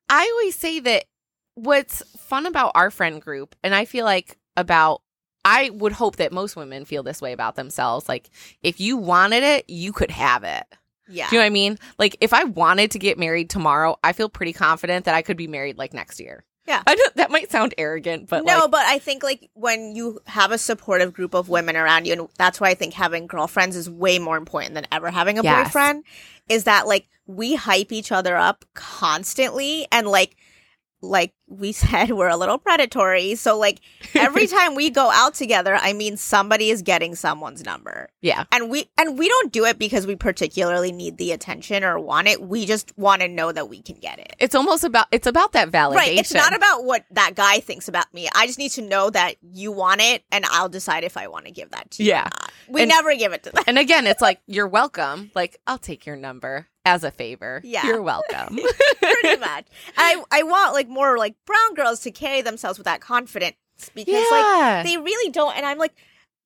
[0.09, 1.05] I always say that
[1.55, 5.01] what's fun about our friend group, and I feel like about,
[5.45, 8.09] I would hope that most women feel this way about themselves.
[8.09, 8.29] Like,
[8.61, 10.65] if you wanted it, you could have it.
[11.07, 11.29] Yeah.
[11.29, 11.79] Do you know what I mean?
[11.97, 15.37] Like, if I wanted to get married tomorrow, I feel pretty confident that I could
[15.37, 16.43] be married like next year.
[16.67, 16.83] Yeah.
[16.85, 20.19] I know that might sound arrogant, but no, like, but I think like when you
[20.27, 23.75] have a supportive group of women around you, and that's why I think having girlfriends
[23.75, 25.69] is way more important than ever having a Yes.
[25.69, 26.03] boyfriend,
[26.47, 30.35] is that like we hype each other up constantly and like
[31.01, 33.79] like we said we're a little predatory so like
[34.15, 38.43] every time we go out together i mean somebody is getting someone's number yeah.
[38.51, 42.27] and we and we don't do it because we particularly need the attention or want
[42.27, 45.27] it we just want to know that we can get it It's almost about, it's
[45.27, 45.95] about that validation.
[45.95, 46.17] Right.
[46.19, 48.29] It's not about what that guy thinks about me.
[48.35, 51.45] I just need to know that you want it and I'll decide if I want
[51.45, 52.09] to give that to you.
[52.09, 52.29] Yeah.
[52.67, 53.63] We And- never give it to them.
[53.67, 55.31] And again, it's like, you're welcome.
[55.35, 57.61] Like, I'll take your number as a favor.
[57.63, 57.85] Yeah.
[57.85, 58.57] You're welcome.
[59.01, 59.65] Pretty much.
[59.97, 63.55] I, I want like more like brown girls to carry themselves with that confidence
[63.93, 65.55] because like they really don't.
[65.55, 65.93] And I'm like,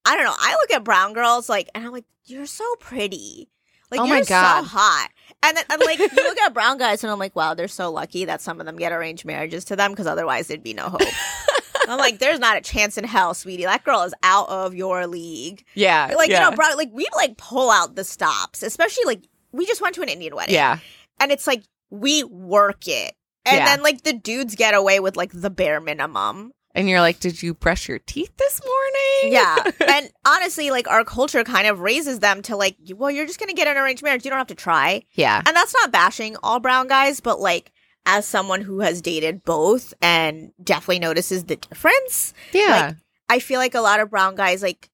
[0.05, 0.35] I don't know.
[0.37, 3.49] I look at brown girls like, and I'm like, you're so pretty.
[3.89, 4.63] Like Oh you're my God.
[4.63, 5.09] so hot.
[5.43, 7.91] And then and like you look at brown guys and I'm like, wow, they're so
[7.91, 10.89] lucky that some of them get arranged marriages to them because otherwise there'd be no
[10.89, 11.01] hope.
[11.87, 13.65] I'm like, there's not a chance in hell, sweetie.
[13.65, 15.65] That girl is out of your league.
[15.75, 16.13] yeah.
[16.15, 16.43] Like, yeah.
[16.45, 19.95] you know, brown, like we like pull out the stops, especially like we just went
[19.95, 20.55] to an Indian wedding.
[20.55, 20.79] Yeah.
[21.19, 23.13] And it's like we work it.
[23.45, 23.65] And Yeah.
[23.65, 26.51] then like the dudes get away with like the bare minimum.
[26.75, 29.33] And you're like, did you brush your teeth this morning?
[29.33, 29.55] Yeah.
[29.95, 33.49] and honestly, like our culture kind of raises them to like, well, you're just going
[33.49, 34.25] to get an arranged marriage.
[34.25, 35.03] You don't have to try.
[35.13, 35.41] yeah.
[35.45, 37.71] And that's not bashing all brown guys, but like
[38.07, 42.93] as someone who has dated both and definitely notices the difference, Yeah.
[43.29, 44.89] I feel like a lot of brown guys like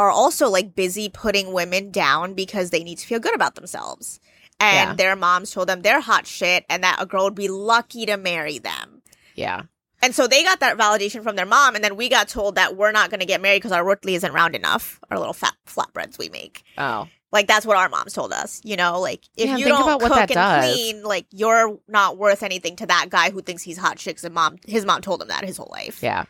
[0.00, 4.18] are also like busy putting women down because they need to feel good about themselves.
[4.58, 4.94] And Yeah.
[4.94, 8.16] their moms told them they're hot shit and that a girl would be lucky to
[8.16, 9.02] marry them.
[9.34, 9.62] yeah.
[10.02, 12.74] And so they got that validation from their mom, and then we got told that
[12.74, 14.98] we're not going to get married because our rotli isn't round enough.
[15.10, 17.06] Our little fat flatbreads we make, Oh.
[17.32, 18.62] like that's what our moms told us.
[18.64, 20.34] You know, like if Yeah, you don't about what cook that and
[20.64, 20.72] does.
[20.74, 24.24] clean, like you're not worth anything to that guy who thinks he's hot chicks.
[24.24, 26.02] And mom, his mom told him that his whole life.
[26.02, 26.24] Yeah.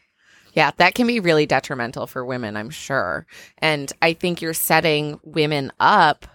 [0.54, 3.26] Yeah, that can be really detrimental for women, I'm sure.
[3.58, 6.26] And I think you're setting women up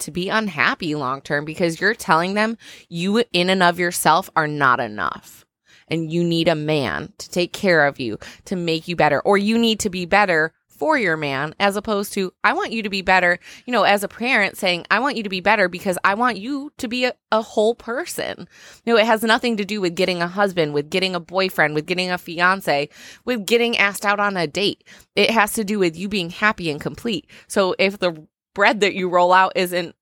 [0.00, 2.58] to be unhappy long term because you're telling them
[2.88, 5.44] you, in and of yourself, are not enough.
[5.88, 9.36] And you need a man to take care of you, to make you better, or
[9.36, 12.90] you need to be better for your man, as opposed to, I want you to
[12.90, 15.96] be better, you know, as a parent saying, I want you to be better because
[16.02, 18.48] I want you to be a, a whole person.
[18.84, 21.86] No, it has nothing to do with getting a husband, with getting a boyfriend, with
[21.86, 22.88] getting a fiance,
[23.24, 24.82] with getting asked out on a date.
[25.14, 27.30] It has to do with you being happy and complete.
[27.46, 29.94] So if the bread that you roll out isn't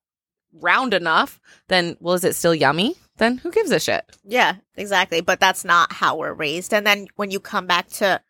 [0.55, 1.39] round enough,
[1.69, 2.97] then well, is it still yummy?
[3.19, 4.17] Then who gives a shit?
[4.25, 5.21] Yeah, exactly.
[5.21, 6.73] But that's not how we're raised.
[6.73, 8.23] And then when you come back to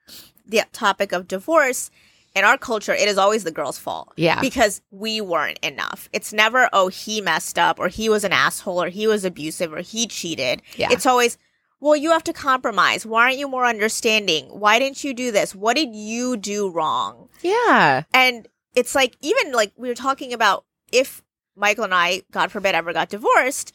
[0.45, 1.93] the topic of divorce,
[2.35, 4.13] in our culture, it is always the girl's fault.
[4.17, 4.41] Yeah.
[4.41, 6.09] Because we weren't enough.
[6.13, 9.73] It's never, oh, he messed up or he was an asshole or he was abusive
[9.73, 10.63] or he cheated.
[10.77, 10.89] Yeah.
[10.93, 11.39] It's always,
[11.81, 13.05] well, you have to compromise.
[13.05, 14.47] Why aren't you more understanding?
[14.47, 15.55] Why didn't you do this?
[15.55, 17.29] What did you do wrong?
[17.43, 18.05] Yeah.
[18.15, 21.23] And it's like, even like we were talking about if
[21.57, 23.73] Michael and I, God forbid, ever got divorced,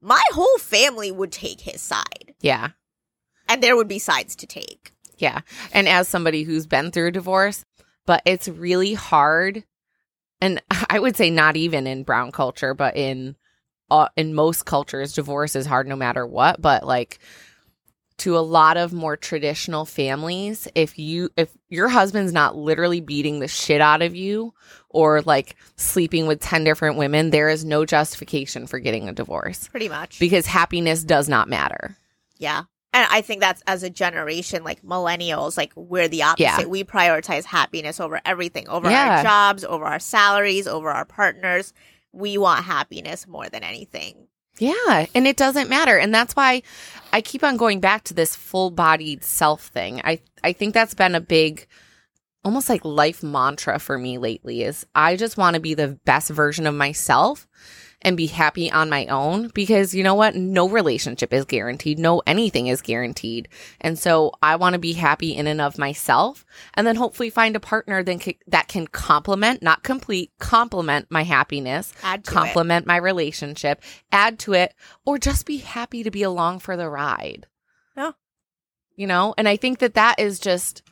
[0.00, 2.70] my whole family would take his side Yeah.
[3.48, 4.92] and there would be sides to take.
[5.16, 5.40] Yeah.
[5.72, 7.64] And as somebody who's been through a divorce,
[8.06, 9.64] but it's really hard.
[10.40, 13.36] And I would say not even in brown culture, but in
[13.90, 16.60] uh, in most cultures, divorce is hard no matter what.
[16.60, 17.18] But like
[18.18, 23.40] to a lot of more traditional families, if you if your husband's not literally beating
[23.40, 24.54] the shit out of you
[24.88, 29.66] or like sleeping with 10 different women, there is no justification for getting a divorce
[29.68, 30.20] Pretty much.
[30.20, 31.96] because happiness does not matter.
[32.38, 32.62] yeah.
[32.94, 36.42] And I think that's as a generation, like millennials, like we're the opposite.
[36.44, 36.64] Yeah.
[36.64, 39.18] We prioritize happiness over everything, over Yeah.
[39.18, 41.74] our jobs, over our salaries, over our partners.
[42.12, 44.28] We want happiness more than anything.
[44.60, 45.98] Yeah, and it doesn't matter.
[45.98, 46.62] And that's why
[47.12, 50.00] I keep on going back to this full-bodied self thing.
[50.04, 51.66] I I think that's been a big
[52.44, 56.30] almost like life mantra for me lately is I just want to be the best
[56.30, 57.48] version of myself
[58.04, 60.36] and be happy on my own because you know what?
[60.36, 61.98] No relationship is guaranteed.
[61.98, 63.48] No anything is guaranteed.
[63.80, 67.56] And so I want to be happy in and of myself and then hopefully find
[67.56, 72.34] a partner that can, that can complement, not complete, complement my happiness Add to it.
[72.34, 74.74] complement my relationship, add to it,
[75.06, 77.46] or just be happy to be along for the ride.
[77.96, 78.12] Yeah.
[78.96, 80.82] You know, and I think that that is just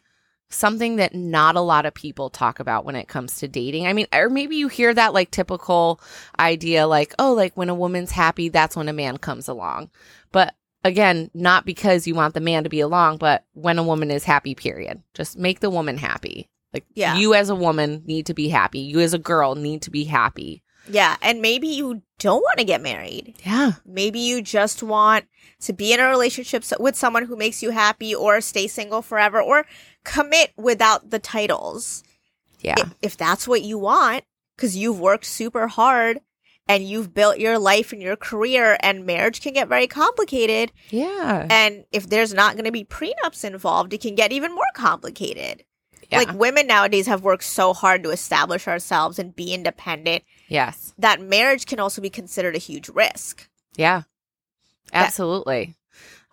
[0.53, 3.87] something that not a lot of people talk about when it comes to dating.
[3.87, 6.01] I mean, or maybe you hear that like typical
[6.38, 9.91] idea like, oh, like when a woman's happy, that's when a man comes along.
[10.31, 14.11] But again, not because you want the man to be along, but when a woman
[14.11, 15.03] is happy, period.
[15.15, 16.49] Just make the woman happy.
[16.73, 17.17] Like Yeah.
[17.17, 18.81] you as a woman need to be happy.
[18.81, 20.62] You as a girl need to be happy.
[20.91, 21.17] Yeah.
[21.23, 23.35] And maybe you don't want to get married.
[23.45, 23.73] Yeah.
[23.87, 25.27] Maybe you just want
[25.61, 29.01] to be in a relationship so- with someone who makes you happy or stay single
[29.03, 29.65] forever or
[30.05, 32.03] commit without the titles.
[32.61, 32.75] Yeah.
[32.79, 34.25] If, if that's what you want,
[34.57, 36.21] because you've worked super hard
[36.69, 40.71] and you've built your life and your career, and marriage can get very complicated.
[40.91, 41.47] Yeah.
[41.51, 45.65] And if there's not going to be prenups involved, it can get even more complicated.
[46.11, 46.19] Yeah.
[46.19, 50.95] Like women nowadays have worked so hard to establish ourselves and be independent yes.
[50.99, 53.49] that marriage can also be considered a huge risk.
[53.77, 54.03] Yeah.
[54.93, 55.75] Absolutely.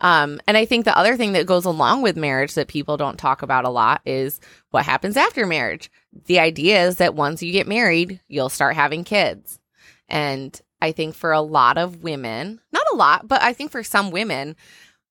[0.02, 3.18] Um, and I think the other thing that goes along with marriage that people don't
[3.18, 4.40] talk about a lot is
[4.72, 5.92] what happens after marriage.
[6.26, 9.60] The idea is that once you get married, you'll start having kids.
[10.08, 13.84] And I think for a lot of women, not a lot, but I think for
[13.84, 14.56] some women,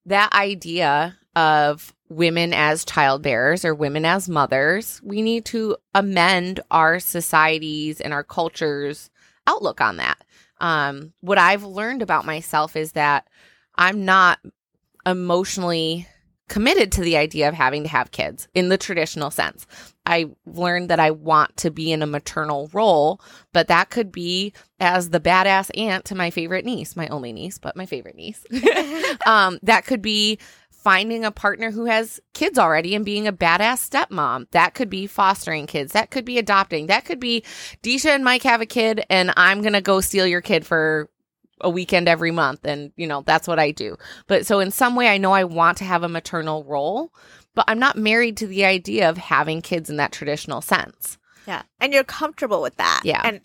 [0.07, 6.99] that idea of women as childbearers or women as mothers, we need to amend our
[6.99, 9.11] societies and our culture's
[9.47, 10.19] outlook on that.
[10.61, 13.29] Um, what I've learned about myself is that
[13.77, 14.41] I'm not
[15.09, 16.07] emotionally
[16.49, 19.67] committed to the idea of having to have kids in the traditional sense.
[20.07, 23.21] I learned that I want to be in a maternal role,
[23.53, 27.59] but that could be as the badass aunt to my favorite niece, my only niece,
[27.59, 28.45] but my favorite niece.
[29.27, 30.39] um, that could be
[30.71, 34.49] finding a partner who has kids already and being a badass stepmom.
[34.53, 35.93] That could be fostering kids.
[35.93, 36.87] That could be adopting.
[36.87, 37.43] That could be
[37.83, 41.11] Disha and Mike have a kid and I'm going to go steal your kid for
[41.61, 43.97] a weekend every month and you know that's what I do.
[44.27, 47.13] But so in some way I know I want to have a maternal role,
[47.55, 51.19] but I'm not married to the idea of having kids in that traditional sense.
[51.47, 51.63] Yeah.
[51.81, 53.01] And you're comfortable with that.
[53.05, 53.23] Yeah.
[53.25, 53.41] And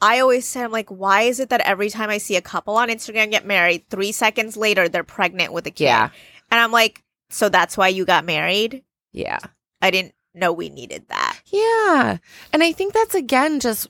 [0.00, 2.76] I always say, I'm like, why is it that every time I see a couple
[2.76, 5.84] on Instagram get married, three seconds later they're pregnant with a kid?
[5.84, 6.10] Yeah.
[6.50, 8.84] And I'm like, so that's why you got married?
[9.12, 9.38] Yeah.
[9.80, 11.40] I didn't know we needed that.
[11.46, 12.18] Yeah.
[12.52, 13.88] And I think that's again just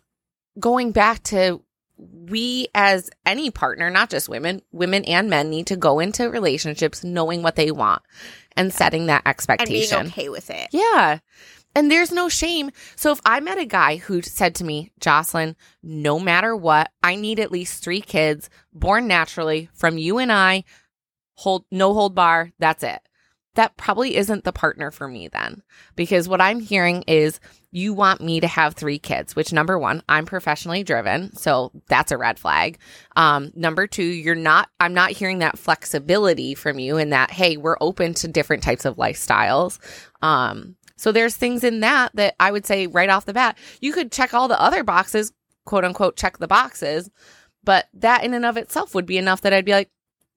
[0.58, 1.60] going back to
[1.96, 7.02] we as any partner, not just women, women and men need to go into relationships
[7.02, 8.02] knowing what they want
[8.56, 9.98] and setting that expectation.
[9.98, 10.68] And being okay with it.
[10.72, 11.18] Yeah.
[11.74, 12.70] And there's no shame.
[12.96, 17.16] So if I met a guy who said to me, Jocelyn, no matter what, I
[17.16, 20.64] need at least three kids born naturally from you and I,
[21.34, 23.00] hold no hold bar, that's it.
[23.56, 25.62] That probably isn't the partner for me then.
[25.96, 27.40] Because what I'm hearing is
[27.72, 31.34] you want me to have three kids, which number one, I'm professionally driven.
[31.36, 32.78] So that's a red flag.
[33.16, 37.56] Um, number two, you're not, I'm not hearing that flexibility from you and that, hey,
[37.56, 39.78] we're open to different types of lifestyles.
[40.22, 43.92] Um, so there's things in that that I would say right off the bat, you
[43.92, 45.32] could check all the other boxes,
[45.64, 47.10] quote unquote, check the boxes,
[47.64, 49.90] but that in and of itself would be enough that I'd be like,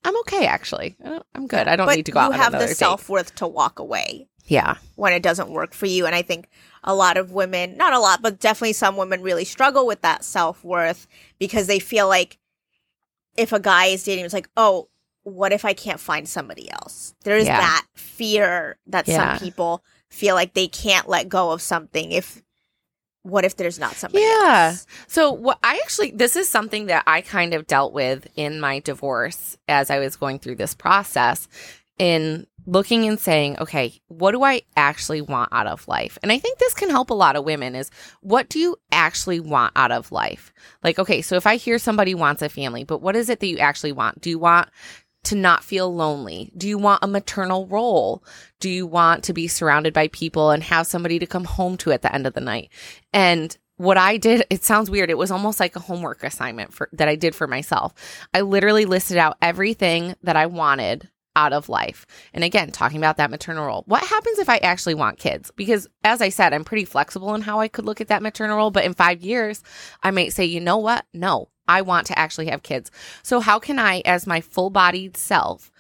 [0.04, 0.95] I'm okay actually.
[1.36, 1.68] I'm good.
[1.68, 4.28] I don't but need to go out you have the self worth to walk away
[4.45, 4.76] Yeah.
[4.95, 6.06] when it doesn't work for you.
[6.06, 6.47] And I think
[6.84, 10.24] a lot of women, not a lot, but definitely some women really struggle with that
[10.24, 11.06] self worth
[11.38, 12.38] because they feel like
[13.38, 14.88] if a guy is dating, it's like, oh,
[15.24, 17.14] what if I can't find somebody else?
[17.24, 17.60] There's Yeah.
[17.60, 19.38] that fear that Yeah.
[19.38, 22.41] some people feel like they can't let go of something if
[23.24, 24.70] what if there's not somebody Yeah.
[24.72, 24.86] else?
[25.07, 28.80] So what I actually this is something that I kind of dealt with in my
[28.80, 31.47] divorce as I was going through this process
[31.97, 36.17] in looking and saying, okay, what do I actually want out of life?
[36.22, 37.89] And I think this can help a lot of women is
[38.22, 40.53] what do you actually want out of life?
[40.84, 43.47] Like, okay, so if I hear somebody wants a family, but what is it that
[43.47, 44.22] you actually want?
[44.22, 44.70] Do you want
[45.26, 46.51] to not feel lonely?
[46.57, 48.24] Do you want a maternal role?
[48.59, 51.91] Do you want to be surrounded by people and have somebody to come home to
[51.91, 52.70] at the end of the night?
[53.13, 55.09] And what I did, it sounds weird.
[55.09, 57.93] It was almost like a homework assignment for that I did for myself.
[58.34, 62.05] I literally listed out everything that I wanted out of life.
[62.34, 63.84] And again, talking about that maternal role.
[63.86, 65.51] What happens if I actually want kids?
[65.55, 68.57] Because as I said, I'm pretty flexible in how I could look at that maternal
[68.57, 69.63] role, but in 5 years,
[70.03, 71.05] I might say, "You know what?
[71.13, 71.49] No.
[71.70, 72.91] I want to actually have kids."
[73.24, 75.72] So how can I as my full-bodied self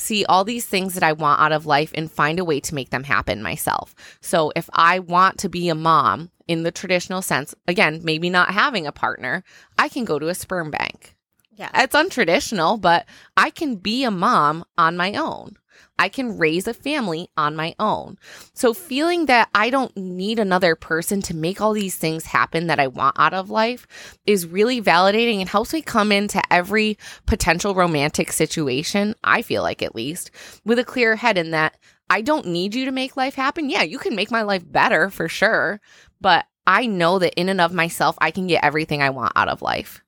[0.00, 2.74] see all these things that I want out of life and find a way to
[2.74, 3.94] make them happen myself.
[4.20, 8.50] So if I want to be a mom in the traditional sense, again, maybe not
[8.50, 9.44] having a partner,
[9.78, 11.14] I can go to a sperm bank.
[11.54, 11.70] Yeah.
[11.74, 15.56] It's untraditional, but I can be a mom on my own.
[15.98, 18.18] I can raise a family on my own.
[18.54, 22.80] So feeling that I don't need another person to make all these things happen that
[22.80, 23.86] I want out of life
[24.24, 29.82] is really validating and helps me come into every potential romantic situation, I feel like
[29.82, 30.30] at least,
[30.64, 31.76] with a clear head in that
[32.08, 33.70] I don't need you to make life happen.
[33.70, 35.80] Yeah, you can make my life better for sure,
[36.20, 39.48] but I know that in and of myself, I can get everything I want out
[39.48, 40.02] of life.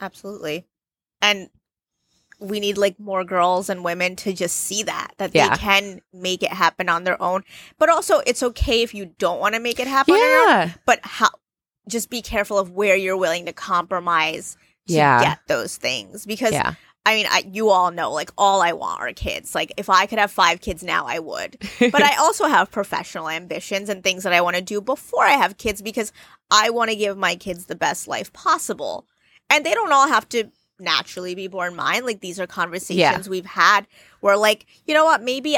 [0.00, 0.66] Absolutely.
[1.20, 1.48] And
[2.40, 5.50] we need like more girls and women to just see that that Yeah.
[5.50, 7.42] they can make it happen on their own.
[7.78, 10.72] But also it's okay if you don't want to make it happen your own, Yeah.
[10.86, 11.30] but how
[11.88, 15.20] just be careful of where you're willing to compromise to Yeah.
[15.20, 16.74] get those things because Yeah.
[17.06, 19.54] I mean, I, you all know, like, all I want are kids.
[19.54, 21.56] Like, if I could have five kids now, I would.
[21.80, 25.30] But I also have professional ambitions and things that I want to do before I
[25.30, 26.12] have kids because
[26.50, 29.06] I want to give my kids the best life possible.
[29.48, 32.04] And they don't all have to naturally be born mine.
[32.04, 33.86] Like, these are conversations we've had
[34.20, 35.56] where, like, you know what, maybe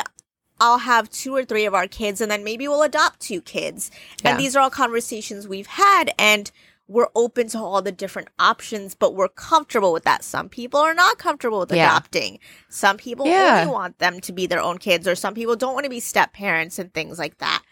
[0.60, 3.90] I'll have two or three of our kids and then maybe we'll adopt two kids.
[4.22, 4.30] Yeah.
[4.30, 6.10] And these are all conversations we've had.
[6.18, 6.50] And
[6.86, 10.24] we're open to all the different options, but we're comfortable with that.
[10.24, 11.86] Some people are not comfortable with Yeah.
[11.86, 12.40] adopting.
[12.68, 13.60] Some people Yeah.
[13.60, 16.00] only want them to be their own kids, or some people don't want to be
[16.00, 17.62] step parents and things like that.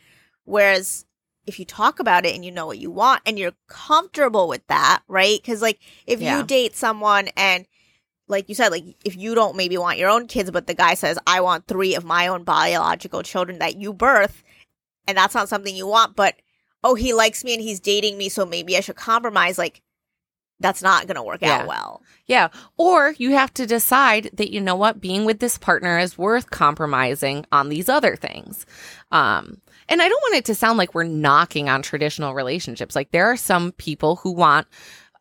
[0.45, 1.05] Whereas
[1.49, 4.67] if you talk about it and you know what you want and you're comfortable with
[4.69, 5.41] that, right?
[5.41, 6.39] Because, like, if Yeah.
[6.39, 7.67] you date someone and
[8.31, 10.93] like you said, like if you don't maybe want your own kids, but the guy
[10.93, 14.43] says, I want three of my own biological children that you birth,
[15.07, 16.35] and that's not something you want, but
[16.85, 19.57] oh, he likes me and he's dating me, so maybe I should compromise.
[19.57, 19.81] Like,
[20.61, 21.61] that's not going to work Yeah.
[21.61, 22.03] out well.
[22.27, 22.49] Yeah.
[22.77, 26.51] Or you have to decide that, you know what, being with this partner is worth
[26.51, 28.67] compromising on these other things.
[29.11, 32.95] Um, and I don't want it to sound like we're knocking on traditional relationships.
[32.97, 34.67] Like there are some people who want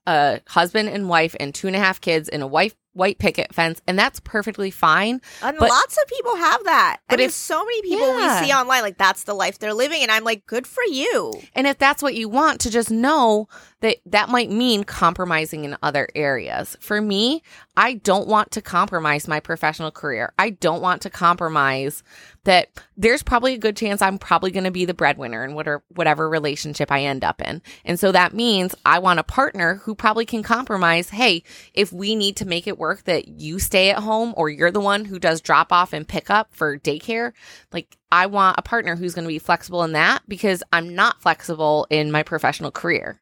[0.05, 3.53] a husband and wife and two and a half kids and a white white picket
[3.53, 5.22] fence, and that's perfectly fine.
[5.43, 6.97] And But- lots of people have that.
[7.07, 8.41] But I mean, if- so many people Yeah.
[8.41, 11.32] we see online, like that's the life they're living, and I'm like, good for you.
[11.53, 13.47] And if that's what you want, to just know
[13.82, 16.75] that that might mean compromising in other areas.
[16.80, 17.43] For me,
[17.75, 20.34] I don't want to compromise my professional career.
[20.39, 22.03] I don't want to compromise
[22.45, 25.84] that there's probably a good chance I'm probably going to be the breadwinner in whatever,
[25.89, 27.61] whatever relationship I end up in.
[27.86, 31.09] And so that means I want a partner who probably can compromise.
[31.09, 34.71] Hey, if we need to make it work that you stay at home or you're
[34.71, 37.34] the one who does drop off and pick up for daycare,
[37.71, 41.21] like I want a partner who's going to be flexible in that because I'm not
[41.21, 43.21] flexible in my professional career.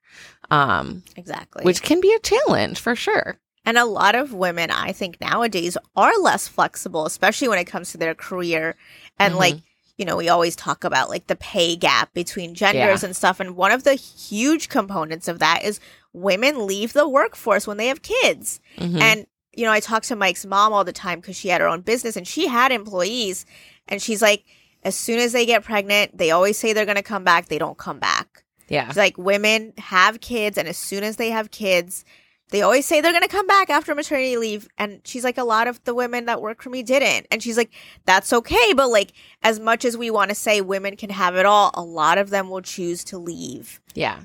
[0.51, 1.63] Um, Exactly.
[1.63, 3.37] which can be a challenge for sure.
[3.67, 7.91] and a lot of women, I think nowadays are less flexible, especially when it comes
[7.91, 8.75] to their career.
[9.17, 9.37] And Mhm.
[9.39, 9.55] like,
[9.97, 13.39] you know, we always talk about like the pay gap between genders and stuff.
[13.39, 15.79] And one of the huge components of that is
[16.13, 18.59] women leave the workforce when they have kids.
[18.77, 19.01] Mhm.
[19.01, 21.67] And, you know, I talk to Mike's mom all the time because she had her
[21.67, 23.47] own business and she had employees.
[23.87, 24.43] And she's like,
[24.83, 27.47] as soon as they get pregnant, they always say they're going to come back.
[27.47, 28.43] They don't come back.
[28.67, 28.91] Yeah.
[28.95, 32.05] Like women have kids, and as soon as they have kids,
[32.49, 34.67] they always say they're going to come back after maternity leave.
[34.77, 37.27] And she's like, a lot of the women that work for me didn't.
[37.31, 37.71] And she's like,
[38.05, 38.73] that's okay.
[38.73, 41.83] But like, as much as we want to say women can have it all, a
[41.83, 43.81] lot of them will choose to leave.
[43.95, 44.21] Yeah.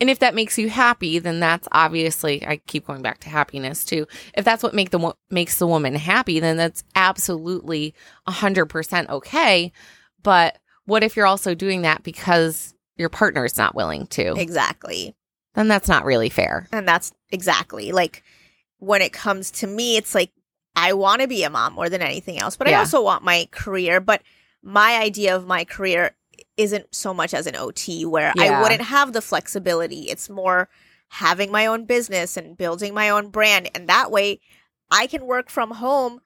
[0.00, 3.84] And if that makes you happy, then that's obviously I keep going back to happiness
[3.84, 4.06] too.
[4.36, 7.94] If that's what make the wo- makes the woman happy, then that's absolutely
[8.28, 9.72] 100% okay.
[10.24, 14.34] But what if you're also doing that because your partner is not willing to?
[14.38, 15.14] Exactly.
[15.54, 16.68] Then that's not really fair.
[16.72, 18.22] And that's exactly like
[18.78, 20.30] when it comes to me, it's like
[20.76, 23.48] I want to be a mom more than anything else, but I also want my
[23.52, 24.00] career.
[24.00, 24.22] But
[24.62, 26.16] my idea of my career
[26.56, 30.02] isn't so much as an OT where I wouldn't have the flexibility.
[30.02, 30.68] It's more
[31.08, 33.70] having my own business and building my own brand.
[33.74, 34.40] And that way
[34.90, 36.20] I can work from home,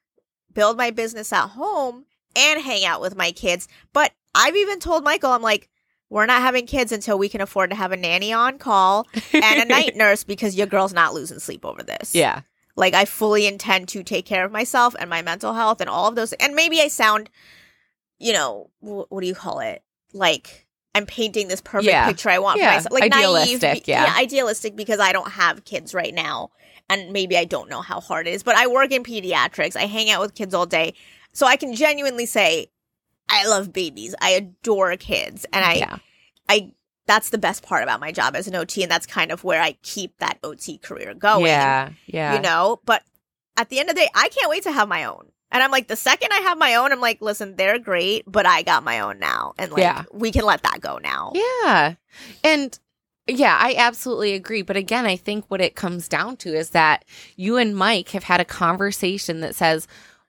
[0.53, 3.69] build my business at home, and hang out with my kids.
[3.93, 5.69] But I've even told Michael, I'm like,
[6.11, 9.61] we're not having kids until we can afford to have a nanny on call and
[9.61, 12.15] a night nurse because your girl's not losing sleep over this.
[12.15, 12.41] yeah.
[12.77, 16.07] Like I fully intend to take care of myself and my mental health and all
[16.09, 16.33] of those.
[16.35, 17.29] And maybe I sound,
[18.19, 19.83] you know, wh- what do you call it?
[20.13, 22.07] Like I'm painting this perfect Yeah.
[22.07, 22.71] picture I want Yeah.
[22.71, 22.93] for myself.
[22.93, 24.15] Like Idealistic, naive, be- yeah.
[24.17, 26.51] idealistic because I don't have kids right now,
[26.89, 28.43] and maybe I don't know how hard it is.
[28.45, 29.77] But I work in pediatrics.
[29.77, 30.95] I hang out with kids all day,
[31.33, 32.69] so I can genuinely say
[33.29, 34.14] I love babies.
[34.20, 35.97] I adore kids, and I yeah.
[36.49, 36.72] I
[37.07, 39.62] that's the best part about my job as an OT, and that's kind of where
[39.62, 41.47] I keep that OT career going.
[41.47, 41.91] Yeah.
[42.07, 42.35] Yeah.
[42.35, 43.03] You know, but
[43.57, 45.31] at the end of the day, I can't wait to have my own.
[45.51, 48.45] And I'm like, the second I have my own, I'm like, listen, they're great, but
[48.45, 49.55] I got my own now.
[49.57, 50.05] And like, Yeah.
[50.12, 51.33] we can let that go now.
[51.35, 51.95] Yeah.
[52.45, 52.79] And
[53.26, 54.61] yeah, I absolutely agree.
[54.61, 57.07] But again, I think what it comes down to is that
[57.37, 59.89] you and Mike have had a conversation that says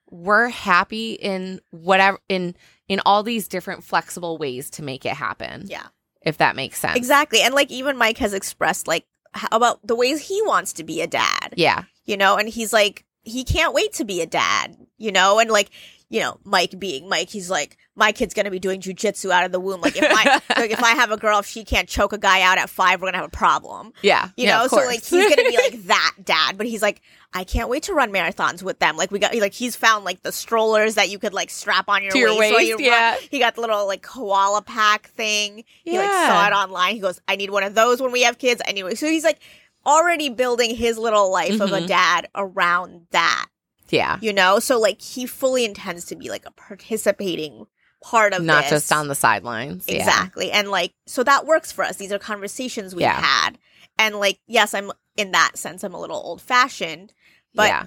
[0.09, 2.55] we're happy in whatever in
[2.89, 5.63] in all these different flexible ways to make it happen.
[5.67, 5.87] Yeah.
[6.21, 6.97] If that makes sense.
[6.97, 7.41] Exactly.
[7.41, 10.99] And like, even Mike has expressed, like, how about the ways he wants to be
[11.01, 11.83] a dad, Yeah.
[12.03, 12.35] you know?
[12.35, 15.39] And he's like, he can't wait to be a dad, you know?
[15.39, 15.69] And like,
[16.09, 19.51] you know, Mike being Mike, he's like, my kid's gonna be doing jujitsu out of
[19.51, 19.81] the womb.
[19.81, 22.41] Like, if my, like, if I have a girl, if she can't choke a guy
[22.41, 23.93] out at five, we're gonna have a problem.
[24.01, 24.29] Yeah.
[24.35, 27.01] You Yeah, know, so like he's gonna be like that dad, but he's like,
[27.33, 28.97] I can't wait to run marathons with them.
[28.97, 32.01] Like we got like he's found like the strollers that you could like strap on
[32.01, 32.53] your To your waist.
[32.53, 33.11] while you yeah.
[33.11, 33.19] Run.
[33.29, 35.63] He got the little like koala pack thing.
[35.83, 36.27] He like Yeah.
[36.27, 36.95] saw it online.
[36.95, 38.61] He goes, I need one of those when we have kids.
[38.65, 39.39] Anyway, so he's like
[39.85, 41.87] already building his little life of a Mhm.
[41.87, 43.45] dad around that.
[43.91, 44.17] Yeah.
[44.21, 47.65] You know, so like he fully intends to be like a participating
[48.03, 48.69] part of Not this.
[48.69, 49.85] just on the sidelines.
[49.87, 49.95] Yeah.
[49.97, 50.51] Exactly.
[50.51, 51.97] And like, so that works for us.
[51.97, 53.19] These are conversations we've Yeah.
[53.19, 53.57] had.
[53.97, 57.13] And like, yes, I'm in that sense, I'm a little old fashioned,
[57.53, 57.85] but yeah.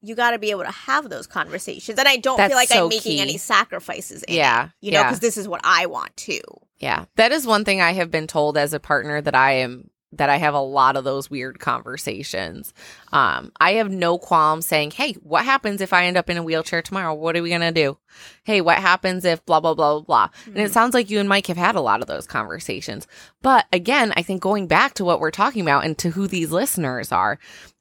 [0.00, 1.98] you got to be able to have those conversations.
[1.98, 3.20] And I don't That's feel like so I'm making key.
[3.20, 4.68] any sacrifices in it, Yeah.
[4.80, 5.04] you know, yeah.
[5.08, 6.40] because this is what I want too.
[6.78, 7.06] Yeah.
[7.16, 10.30] That is one thing I have been told as a partner that I am that
[10.30, 12.72] I have a lot of those weird conversations.
[13.12, 16.42] Um, I have no qualm saying, Hey, what happens if I end up in a
[16.42, 17.14] wheelchair tomorrow?
[17.14, 17.98] What are we gonna do?
[18.44, 20.28] Hey, what happens if blah blah blah blah blah?
[20.46, 23.06] And it sounds like you and Mike have had a lot of those conversations.
[23.42, 26.50] But again, I think going back to what we're talking about and to who these
[26.50, 27.38] listeners are,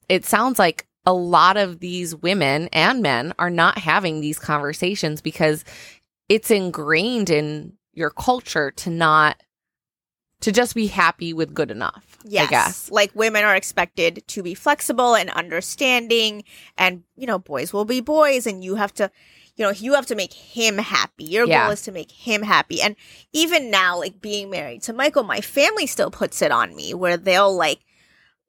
[0.10, 5.22] it sounds like a lot of these women and men are not having these conversations
[5.22, 5.66] because
[6.30, 9.38] it's ingrained in your culture to not
[10.42, 12.13] to just be happy with good enough.
[12.26, 12.90] Yes.
[12.92, 16.44] Like women are expected to be flexible and understanding
[16.78, 19.12] and you know, boys will be boys and you have to
[19.56, 21.26] you know, you have to make him happy.
[21.26, 21.66] Your Yeah.
[21.66, 22.82] goal is to make him happy.
[22.82, 22.96] And
[23.34, 27.18] even now, like being married to Michael, my family still puts it on me where
[27.18, 27.82] they'll like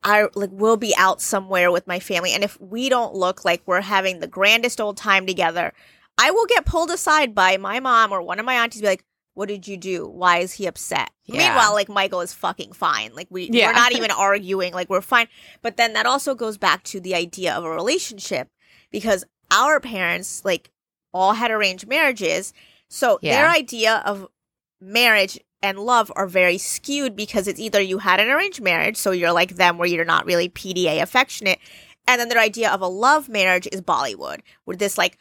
[0.02, 3.62] I like we'll be out somewhere with my family and if we don't look like
[3.64, 5.72] we're having the grandest old time together,
[6.18, 9.04] I will get pulled aside by my mom or one of my aunties be like,
[9.34, 10.06] What did you do?
[10.06, 11.10] Why is he upset?
[11.24, 11.38] Yeah.
[11.48, 13.12] Meanwhile, like Michael is fucking fine.
[13.14, 13.66] Like we Yeah.
[13.68, 15.26] we're not even arguing, like we're fine.
[15.60, 18.48] But then that also goes back to the idea of a relationship
[18.90, 20.70] because our parents like
[21.12, 22.52] all had arranged marriages.
[22.88, 24.26] So their idea of
[24.80, 29.10] marriage and love are very skewed because it's either you had an arranged marriage, so
[29.12, 31.58] you're like them where you're not really PDA affectionate,
[32.06, 35.16] and then their idea of a love marriage is Bollywood, where this like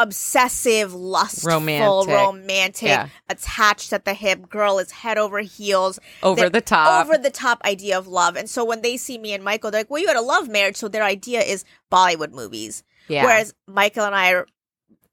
[0.00, 2.14] obsessive, lustful, Romantic.
[2.14, 3.08] romantic, Yeah.
[3.28, 7.04] attached at the hip, girl is head over heels, Over They're the top.
[7.04, 8.36] over the top idea of love.
[8.36, 10.48] And so when they see me and Michael, they're like, well, you had a love
[10.48, 10.76] marriage.
[10.76, 12.82] So their idea is Bollywood movies.
[13.08, 13.24] yeah.
[13.24, 14.46] Whereas Michael and I are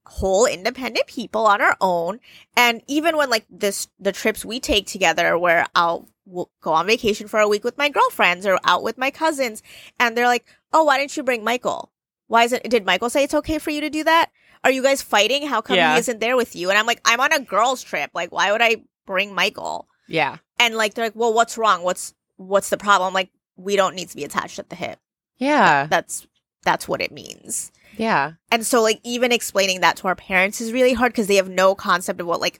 [0.06, 2.20] whole independent people on our own.
[2.56, 6.88] And even when like this, the trips we take together where I'll we'll go on
[6.88, 9.62] vacation for a week with my girlfriends or out with my cousins
[10.00, 11.92] and they're like, oh, why didn't you bring Michael?
[12.28, 14.32] Why is it, did Michael say it's okay for you to do that?
[14.66, 15.48] Are you guys fighting?
[15.48, 15.94] How come Yeah.
[15.94, 16.70] he isn't there with you?
[16.70, 18.12] And I'm like, I'm on a girls trip.
[18.14, 19.88] Like, why would I bring Michael?
[20.08, 20.38] yeah.
[20.60, 21.84] and like they're like, well, what's wrong?
[21.84, 23.14] What's what's the problem?
[23.14, 25.00] Like, we don't need to be attached at the hip.
[25.38, 25.88] Yeah.
[25.90, 26.28] That's
[26.64, 27.72] that's what it means.
[27.98, 28.34] Yeah.
[28.52, 31.48] And so like even explaining that to our parents is really hard because they have
[31.50, 32.60] no concept of what like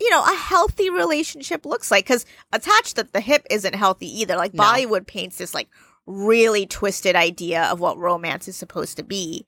[0.00, 2.04] you know a healthy relationship looks like.
[2.04, 4.36] Because attached at the hip isn't healthy either.
[4.36, 4.62] Like No.
[4.62, 5.68] Bollywood paints this like
[6.06, 9.44] really twisted idea of what romance is supposed to be,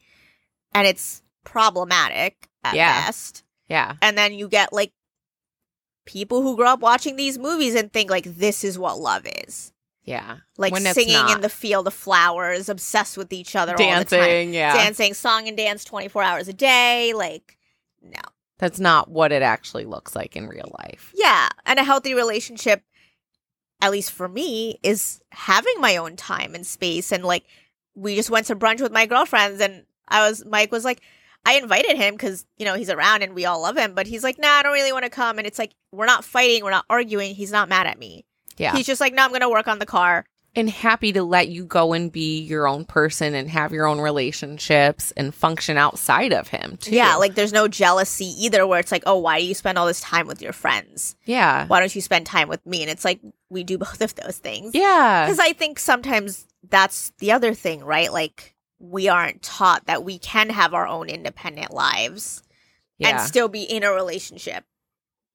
[0.74, 3.06] and it's problematic at Yeah.
[3.06, 3.44] best.
[3.68, 3.94] Yeah.
[4.02, 4.92] And then you get like
[6.06, 9.72] people who grow up watching these movies and think like this is what love is.
[10.02, 10.38] Yeah.
[10.56, 14.04] Like When singing in the field of flowers, obsessed with each other all the time.
[14.04, 14.54] Dancing.
[14.54, 14.74] Yeah.
[14.74, 17.12] Dancing, song and dance 24 hours a day.
[17.12, 17.58] Like,
[18.02, 18.20] no.
[18.58, 21.12] That's not what it actually looks like in real life.
[21.14, 21.48] Yeah.
[21.64, 22.82] And a healthy relationship,
[23.80, 27.12] at least for me, is having my own time and space.
[27.12, 27.44] And like,
[27.94, 31.00] we just went to brunch with my girlfriends, and I was, Mike was like,
[31.44, 34.22] I invited him because, you know, he's around and we all love him, but he's
[34.22, 35.38] like, nah, I don't really want to come.
[35.38, 37.34] And it's like, we're not fighting, we're not arguing.
[37.34, 38.24] He's not mad at me.
[38.56, 38.74] Yeah.
[38.76, 40.26] He's just like, no, I'm going to work on the car.
[40.54, 44.00] and happy to let you go and be your own person and have your own
[44.00, 46.94] relationships and function outside of him too.
[46.94, 49.86] Yeah, like there's no jealousy either where it's like, oh, why do you spend all
[49.86, 51.14] this time with your friends?
[51.24, 51.66] yeah.
[51.66, 52.82] Why don't you spend time with me?
[52.82, 54.74] And it's like, we do both of those things.
[54.74, 55.26] Yeah.
[55.26, 58.12] Because I think sometimes that's the other thing, right?
[58.12, 62.42] Like, we aren't taught that we can have our own independent lives
[62.98, 64.64] and still be in a relationship.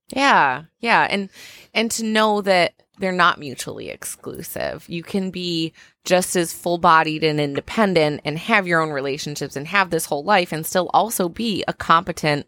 [0.09, 0.63] Yeah.
[0.79, 1.07] Yeah.
[1.09, 1.29] And
[1.73, 4.85] and to know that they're not mutually exclusive.
[4.87, 5.73] You can be
[6.03, 10.51] just as full-bodied and independent and have your own relationships and have this whole life
[10.51, 12.47] and still also be a competent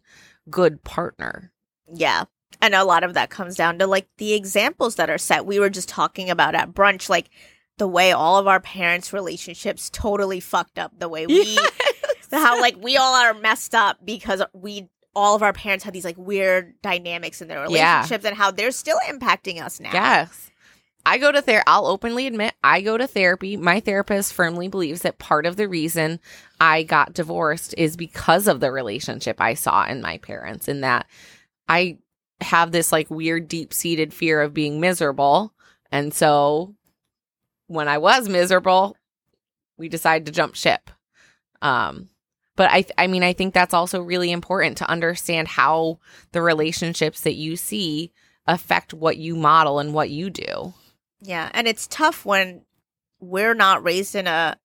[0.50, 1.52] good partner.
[1.94, 2.26] Yeah.
[2.62, 5.46] And a lot of that comes down to like the examples that are set.
[5.46, 7.30] We were just talking about at brunch, like
[7.78, 11.58] the way all of our parents' relationships totally fucked up, the way we
[12.32, 16.06] how like we all are messed up because we all of our parents had these
[16.06, 17.98] like weird dynamics in their Yeah.
[18.00, 19.92] relationships and how they're still impacting us now.
[19.94, 20.52] Yes.
[21.06, 21.64] I go to therapy.
[21.68, 23.56] I'll openly admit I go to therapy.
[23.56, 26.20] My therapist firmly believes that part of the reason
[26.60, 31.08] I got divorced is because of the relationship I saw in my parents, and that
[31.70, 32.00] I
[32.42, 35.54] have this like weird, deep seated fear of being miserable.
[35.94, 36.76] And so
[37.68, 38.98] when I was miserable,
[39.78, 40.90] we decided to jump ship.
[41.62, 42.10] Um,
[42.56, 46.00] but I, I mean, I think that's also really important to understand how
[46.32, 48.12] the relationships that you see
[48.48, 50.74] affect what you model and what you do.
[51.22, 52.62] Yeah, and it's tough when
[53.20, 54.58] we're not raised in a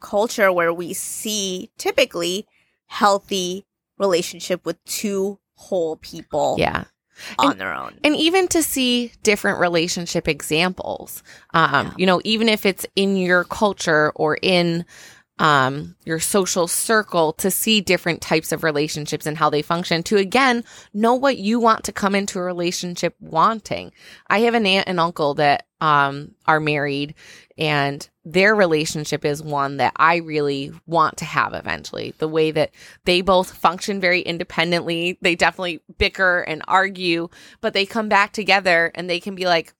[0.00, 2.46] culture where we see typically
[2.86, 3.64] healthy
[3.98, 6.84] relationship with two whole people Yeah.
[7.38, 7.98] On their own.
[8.04, 11.92] And even to see different relationship examples, um, Yeah.
[11.96, 14.84] you know, even if it's in your culture or in
[15.38, 20.16] um, your social circle, to see different types of relationships and how they function, to
[20.16, 23.92] again know what you want to come into a relationship wanting.
[24.28, 27.14] I have an aunt and uncle that um, are married,
[27.58, 32.14] and their relationship is one that I really want to have eventually.
[32.18, 32.70] The way that
[33.04, 37.28] they both function very independently, they definitely bicker and argue,
[37.60, 39.74] but they come back together and they can be like,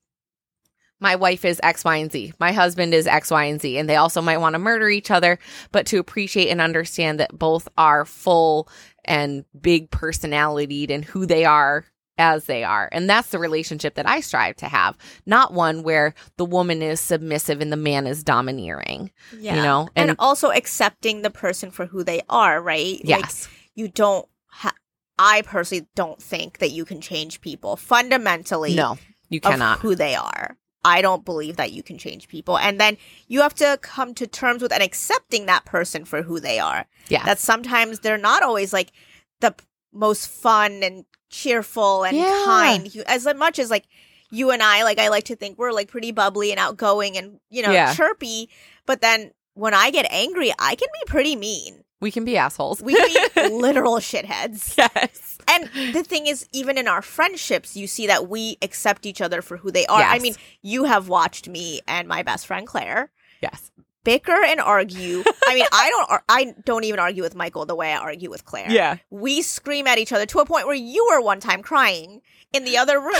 [1.05, 2.33] my wife is X, Y, and Z.
[2.41, 3.77] My husband is X, Y, and Z.
[3.77, 5.39] And they also might want to murder each other,
[5.71, 8.69] but to appreciate and understand that both are full
[9.05, 11.85] and big personalitied and who they are
[12.17, 12.89] as they are.
[12.91, 14.97] And that's the relationship that I strive to have,
[15.27, 19.11] not one where the woman is submissive and the man is domineering.
[19.39, 19.57] Yeah.
[19.57, 19.89] You know?
[19.95, 22.95] and, And, also accepting the person for who they are, right?
[23.05, 23.49] Like, yes.
[23.75, 24.77] you don't ha-
[25.19, 28.97] I personally don't think that you can change people fundamentally no,
[29.29, 29.81] you cannot.
[29.81, 30.57] who they are.
[30.85, 32.59] I don't believe that you can change people.
[32.59, 36.41] And then you have to come to terms with and accepting that person for who
[36.41, 36.87] they are.
[37.09, 37.25] Yeah.
[37.25, 38.93] That sometimes they're not always like
[39.41, 39.55] the
[39.93, 42.43] most fun and cheerful and Yeah.
[42.45, 42.97] kind.
[43.07, 43.85] As much as like
[44.31, 47.41] you and I, like I like to think we're like pretty bubbly and outgoing and,
[47.51, 47.95] you know, Yeah.
[47.95, 48.51] chirpy.
[48.87, 51.84] But then when I get angry, I can be pretty mean.
[52.05, 52.83] We can be assholes.
[52.83, 54.77] We can be literal shitheads.
[54.77, 55.39] yes.
[55.49, 59.41] And the thing is, even in our friendships, you see that we accept each other
[59.41, 60.03] for who they are.
[60.03, 63.11] I mean, you have watched me and my best friend Claire
[63.45, 63.71] Yes.
[64.05, 65.25] Bicker and argue.
[65.47, 68.45] I mean, I don't, I don't even argue with Michael the way I argue with
[68.45, 68.71] Claire.
[68.71, 68.97] Yeah.
[69.11, 72.21] we scream at each other to a point where you were one time crying
[72.53, 73.11] in the other room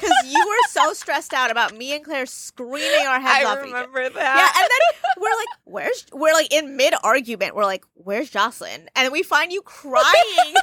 [0.00, 3.58] because you were so stressed out about me and Claire screaming our heads I off
[3.58, 3.62] other.
[3.66, 4.14] remember that.
[4.54, 7.54] Yeah, and then we're like, "Where's?" We're like in mid argument.
[7.54, 10.04] We're like, "Where's Jocelyn?" And we find you crying,
[10.46, 10.54] and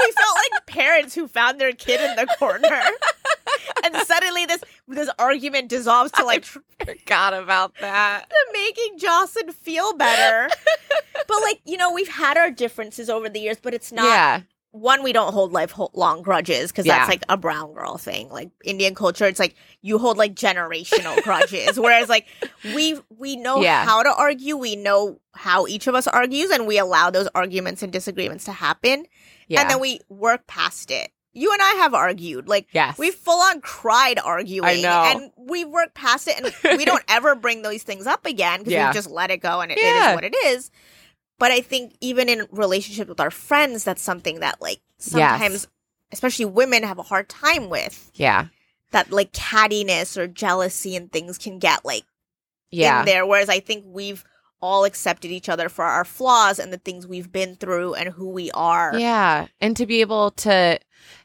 [0.00, 2.80] we felt like parents who found their kid in the corner.
[3.84, 8.24] and suddenly, this this argument dissolves to like tr- forgot about that.
[8.30, 10.48] to making Jocelyn feel better.
[11.28, 14.40] but like you know, we've had our differences over the years, but it's not yeah.
[14.70, 15.02] one.
[15.02, 16.98] We don't hold life long grudges because Yeah.
[16.98, 18.28] that's like a brown girl thing.
[18.30, 22.26] Like Indian culture, it's like you hold like generational grudges, whereas like
[22.74, 23.84] we we know Yeah.
[23.84, 24.56] how to argue.
[24.56, 28.52] We know how each of us argues, and we allow those arguments and disagreements to
[28.52, 29.04] happen,
[29.48, 29.60] Yeah.
[29.60, 31.10] and then we work past it.
[31.38, 32.98] You and I have argued, like yes.
[32.98, 35.04] we full on cried arguing, I know.
[35.22, 38.72] and we worked past it, and we don't ever bring those things up again because
[38.72, 38.88] Yeah.
[38.88, 40.10] we just let it go, and it, it Yeah.
[40.10, 40.70] is what it is.
[41.38, 45.68] But I think even in relationships with our friends, that's something that like sometimes,
[46.12, 48.10] especially women, have a hard time with.
[48.14, 48.46] yeah.
[48.90, 52.04] That like cattiness or jealousy and things can get like
[52.70, 53.00] Yeah.
[53.00, 53.26] in there.
[53.26, 54.24] Whereas I think we've
[54.60, 58.28] all accepted each other for our flaws and the things we've been through and who
[58.28, 58.92] we are.
[58.98, 59.46] Yeah.
[59.60, 60.78] And to be able to,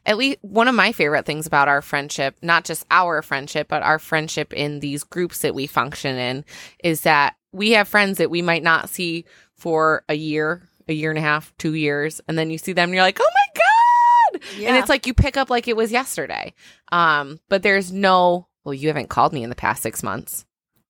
[0.06, 3.82] at least one of my favorite things about our friendship, not just our friendship, but
[3.82, 6.44] our friendship in these groups that we function in,
[6.82, 9.24] is that we have friends that we might not see
[9.54, 12.20] for a year, a year and a half, two years.
[12.28, 14.64] And then you see them and you're like, oh my God.
[14.64, 16.54] And it's like you pick up like it was yesterday.
[16.92, 20.44] Um, but there's no, well, you haven't called me in the past six months.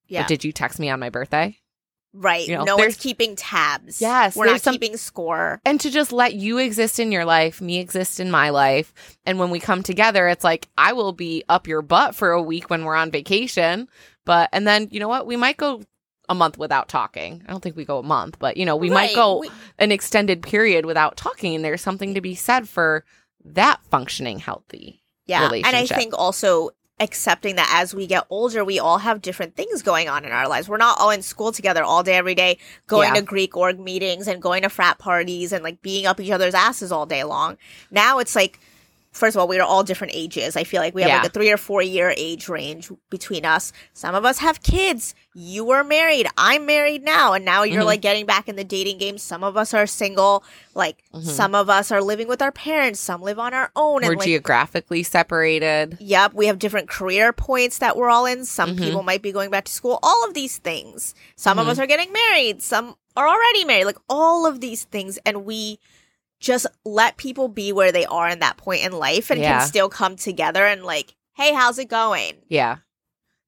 [0.08, 0.22] yeah.
[0.22, 1.58] But did you text me on my birthday?
[2.16, 2.46] Right.
[2.46, 4.00] You know, no one's keeping tabs.
[4.00, 5.60] Yes, We're not some- keeping score.
[5.66, 8.94] and to just let you exist in your life, me exist in my life.
[9.26, 12.40] And when we come together, it's like I will be up your butt for a
[12.40, 13.88] week when we're on vacation.
[14.24, 15.26] But, and then, you know what?
[15.26, 15.82] We might go
[16.28, 17.42] a month without talking.
[17.46, 19.90] I don't think we go a month, but, you know, we might go We- an
[19.92, 21.54] extended period without talking.
[21.56, 23.04] And there's something to be said for
[23.44, 25.02] that functioning healthy.
[25.26, 25.50] yeah.
[25.52, 29.82] And I think also accepting that as we get older, we all have different things
[29.82, 30.68] going on in our lives.
[30.68, 33.20] We're not all in school together all day, every day, going Yeah.
[33.20, 36.54] to Greek org meetings and going to frat parties and like being up each other's
[36.54, 37.56] asses all day long.
[37.90, 38.60] Now it's like,
[39.10, 40.56] first of all, we are all different ages.
[40.56, 41.16] I feel like we have Yeah.
[41.18, 43.72] like a three or four year age range between us.
[43.92, 45.14] Some of us have kids.
[45.36, 46.28] You were married.
[46.38, 47.32] I'm married now.
[47.32, 47.86] And now you're Mhm.
[47.86, 49.18] like getting back in the dating game.
[49.18, 50.44] Some of us are single.
[50.74, 51.24] Like Mhm.
[51.24, 53.00] some of us are living with our parents.
[53.00, 54.02] Some live on our own.
[54.02, 55.96] We're and like, geographically separated.
[56.00, 58.44] Yep, we have different career points that we're all in.
[58.44, 58.78] Some Mhm.
[58.78, 59.98] people might be going back to school.
[60.02, 61.14] All of these things.
[61.36, 61.70] Some of Mhm.
[61.70, 62.62] us are getting married.
[62.62, 63.86] Some are already married.
[63.86, 65.78] Like all of these things, and we
[66.40, 69.58] just let people be where they are in that point in life, and Yeah.
[69.60, 72.34] can still come together and like, hey, how's it going?
[72.48, 72.76] Yeah.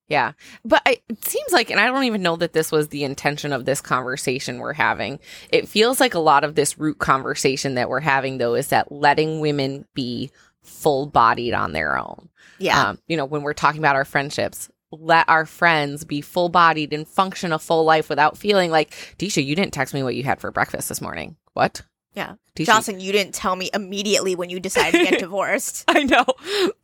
[0.09, 0.33] Yeah.
[0.65, 3.53] But I, it seems like, and I don't even know that this was the intention
[3.53, 5.19] of this conversation we're having.
[5.51, 8.93] It feels like a lot of this root conversation that we're having, though, is that
[8.93, 10.31] letting women be
[10.63, 12.29] full bodied on their own.
[12.59, 16.49] Yeah, Um, you know, when we're talking about our friendships, let our friends be full
[16.49, 20.15] bodied and function a full life without feeling like, Disha, you didn't text me what
[20.15, 21.37] you had for breakfast this morning.
[21.55, 21.83] What?
[22.17, 22.37] Yeah.
[22.57, 25.85] Disha, Johnson, you didn't tell me immediately when you decided to get divorced.
[25.87, 26.25] I know.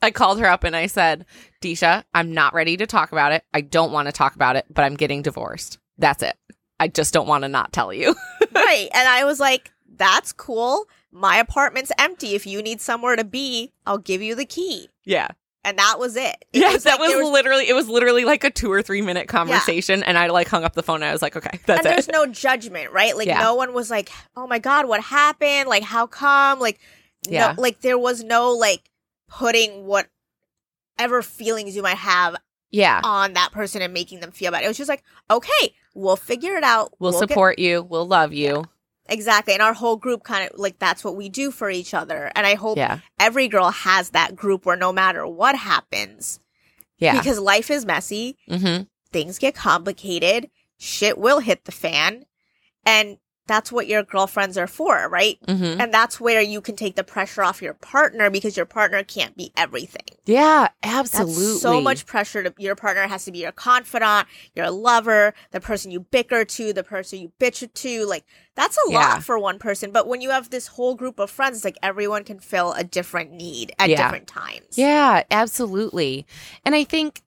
[0.03, 1.24] I called her up and I said,
[1.62, 3.43] Disha, I'm not ready to talk about it.
[3.55, 5.78] I don't want to talk about it, but I'm getting divorced.
[5.97, 6.37] That's it.
[6.78, 8.14] I just don't want to not tell you.
[8.55, 10.87] right, and I was like, that's cool.
[11.11, 12.35] My apartment's empty.
[12.35, 14.89] If you need somewhere to be, I'll give you the key.
[15.05, 15.28] yeah.
[15.64, 16.44] And that was it.
[16.52, 19.00] It Yes, that like was, there literally, it was literally like a two or three
[19.00, 20.02] minute conversation.
[20.02, 22.08] And I like hung up the phone and I was like, okay, that's and there's
[22.08, 22.12] it.
[22.12, 23.16] no judgment, right?
[23.16, 23.38] Like Yeah.
[23.40, 25.68] no one was like, "Oh my god, what happened?
[25.68, 26.80] Like how come?" Like
[27.28, 27.52] Yeah.
[27.56, 28.90] no like there was no like
[29.28, 32.36] putting whatever feelings you might have
[32.70, 33.00] yeah.
[33.04, 34.64] on that person and making them feel bad.
[34.64, 36.92] It was just like, "Okay, we'll figure it out.
[36.98, 37.82] We'll get- support you.
[37.82, 38.64] We'll love you.
[39.09, 39.53] Exactly.
[39.55, 42.30] And our whole group kind of like that's what we do for each other.
[42.34, 43.00] And I hope Yeah.
[43.18, 46.40] every girl has that group where no matter what happens,
[46.98, 47.18] Yeah.
[47.18, 48.84] because life is messy, mm-hmm.
[49.12, 52.24] things get complicated, shit will hit the fan.
[52.84, 55.38] And that's what your girlfriends are for, right?
[55.47, 55.80] Mm-hmm.
[55.80, 59.36] And that's where you can take the pressure off your partner because your partner can't
[59.36, 60.03] be everything.
[60.24, 61.59] Yeah, That's absolutely.
[61.59, 65.90] so much pressure to your partner has to be your confidant, your lover, the person
[65.90, 68.07] you bicker to, the person you bitch to.
[68.07, 68.24] Like
[68.55, 68.99] that's a Yeah.
[68.99, 69.90] lot for one person.
[69.90, 72.84] But when you have this whole group of friends, it's like everyone can fill a
[72.84, 73.97] different need at Yeah.
[74.05, 74.78] different times.
[74.78, 76.26] Yeah, absolutely.
[76.64, 77.22] And I think,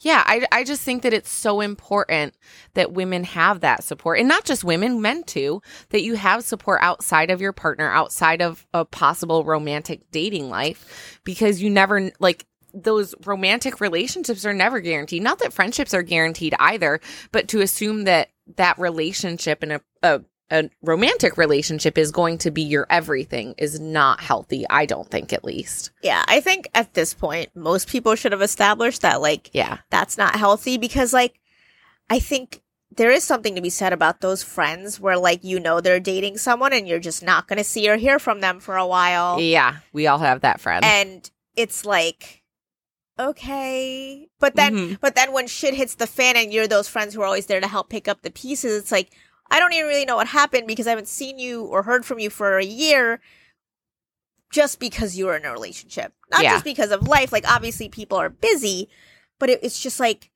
[0.00, 2.34] yeah, I, I just think that it's so important
[2.74, 6.80] that women have that support and not just women, men too, that you have support
[6.82, 12.46] outside of your partner, outside of a possible romantic dating life, because you never, like,
[12.74, 15.22] those romantic relationships are never guaranteed.
[15.22, 17.00] Not that friendships are guaranteed either,
[17.32, 20.20] but to assume that that relationship and a, a
[20.50, 24.64] a romantic relationship is going to be your everything is not healthy.
[24.70, 25.90] I don't think, at least.
[26.02, 26.24] Yeah.
[26.28, 29.78] I think at this point, most people should have established that like Yeah.
[29.90, 31.40] that's not healthy because like
[32.08, 32.62] I think
[32.94, 36.38] there is something to be said about those friends where like you know they're dating
[36.38, 39.40] someone and you're just not going to see or hear from them for a while.
[39.40, 40.84] Yeah, we all have that friend.
[40.84, 42.42] and it's like
[43.18, 45.00] okay but then Mhm.
[45.00, 47.60] but then when shit hits the fan and you're those friends who are always there
[47.60, 49.10] to help pick up the pieces it's like
[49.50, 52.18] i don't even really know what happened because i haven't seen you or heard from
[52.18, 53.20] you for a year
[54.52, 56.52] just because you were in a relationship not Yeah.
[56.52, 58.88] just because of life like obviously people are busy
[59.38, 60.30] but it, it's just like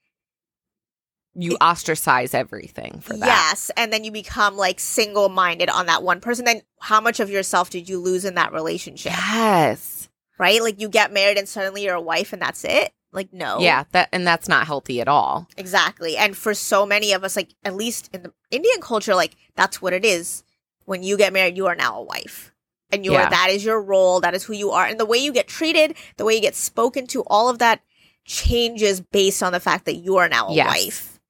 [1.35, 3.25] you ostracize everything for that.
[3.27, 7.31] yes and then you become like single-minded on that one person then how much of
[7.31, 10.09] yourself did you lose in that relationship Yes.
[10.39, 13.59] right like you get married and suddenly you're a wife and that's it like no
[13.61, 15.49] Yeah, that and that's not healthy at all.
[15.57, 16.17] Exactly.
[16.17, 19.83] And for so many of us, like at least in the Indian culture, like that's
[19.83, 20.45] what it is.
[20.85, 22.53] When you get married, you are now a wife.
[22.93, 23.27] And you Yeah.
[23.27, 24.85] are that is your role, that is who you are.
[24.87, 27.81] And the way you get treated, the way you get spoken to, all of that
[28.25, 30.67] changes based on the fact that you are now a Yes.
[30.69, 31.21] wife.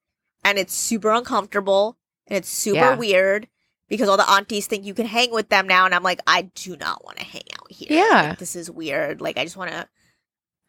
[0.43, 2.95] And it's super uncomfortable and it's super Yeah.
[2.95, 3.47] weird
[3.87, 5.85] because all the aunties think you can hang with them now.
[5.85, 7.87] And I'm like, I do not want to hang out here.
[7.91, 8.29] Yeah.
[8.29, 9.21] Like, this is weird.
[9.21, 9.87] Like I just want to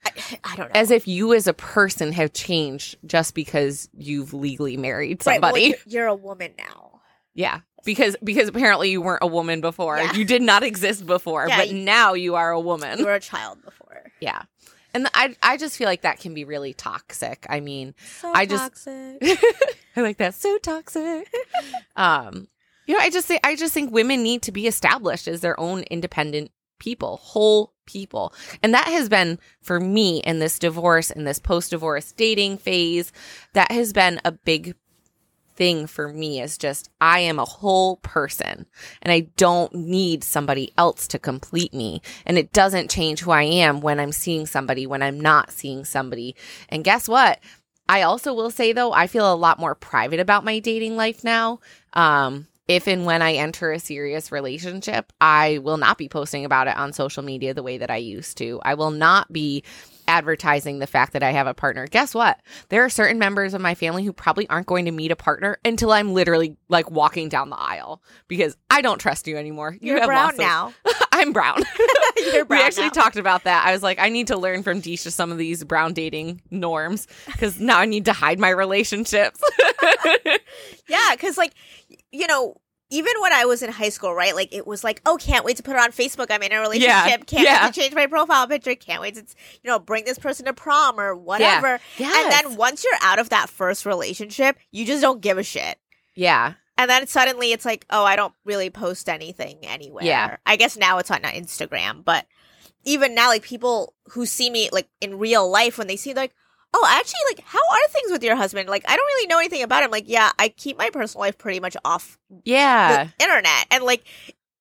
[0.04, 0.10] I,
[0.44, 0.80] I don't know.
[0.80, 5.52] As if you as a person have changed just because you've legally married Right, well,
[5.52, 5.74] somebody.
[5.86, 7.00] you're, a woman now.
[7.34, 7.60] yeah.
[7.84, 9.96] Because because apparently you weren't a woman before.
[9.98, 10.12] Yeah.
[10.12, 12.98] You did not exist before, Yeah, but you- now you are a woman.
[12.98, 14.04] You were a child before.
[14.20, 14.42] yeah.
[14.94, 17.44] And I I just feel like that can be really toxic.
[17.48, 19.18] I mean, So I just- toxic.
[19.96, 20.34] I like that.
[20.34, 21.28] So toxic.
[21.96, 22.46] um,
[22.86, 25.58] you know, I just think I just think women need to be established as their
[25.58, 28.32] own independent people, whole people.
[28.62, 33.12] And that has been for me in this divorce and this post-divorce dating phase,
[33.52, 34.74] that has been a big
[35.54, 38.66] thing for me is just I am a whole person
[39.02, 42.00] and I don't need somebody else to complete me.
[42.24, 45.84] And it doesn't change who I am when I'm seeing somebody, when I'm not seeing
[45.84, 46.34] somebody.
[46.70, 47.38] And guess what?
[47.88, 51.22] I also will say though, I feel a lot more private about my dating life
[51.22, 51.60] now.
[51.92, 56.68] Um, if and when I enter a serious relationship, I will not be posting about
[56.68, 58.60] it on social media the way that I used to.
[58.64, 59.64] I will not be
[60.08, 61.86] advertising the fact that I have a partner.
[61.86, 62.40] Guess what?
[62.68, 65.58] There are certain members of my family who probably aren't going to meet a partner
[65.64, 69.76] until I'm literally like walking down the aisle because I don't trust you anymore.
[69.80, 70.72] You You're brown now.
[71.12, 71.62] I'm brown.
[72.32, 72.92] You're brown we actually now.
[72.92, 73.64] talked about that.
[73.66, 77.06] I was like, I need to learn from Disha some of these brown dating norms
[77.26, 79.40] because now I need to hide my relationships.
[80.88, 81.54] Yeah, because like,
[82.12, 82.60] you know,
[82.90, 84.34] even when I was in high school, right?
[84.34, 86.26] Like it was like, oh, can't wait to put it on Facebook.
[86.30, 86.88] I'm in a relationship.
[86.88, 87.64] Yeah, Can't yeah.
[87.64, 88.74] wait to change my profile picture.
[88.74, 91.80] Can't wait to, you know, bring this person to prom or whatever.
[91.96, 92.14] Yes.
[92.24, 95.78] And then once you're out of that first relationship, you just don't give a shit.
[96.14, 96.54] yeah.
[96.78, 100.04] And then suddenly it's like, oh, I don't really post anything anywhere.
[100.04, 100.36] Yeah.
[100.46, 102.26] I guess now it's on Instagram, but
[102.84, 106.34] even now, like people who see me like in real life, when they see like,
[106.74, 108.68] oh, actually, like, how are things with your husband?
[108.68, 109.90] Like, I don't really know anything about him.
[109.90, 113.04] Like, yeah, I keep my personal life pretty much off Yeah.
[113.04, 113.66] the internet.
[113.70, 114.04] And like,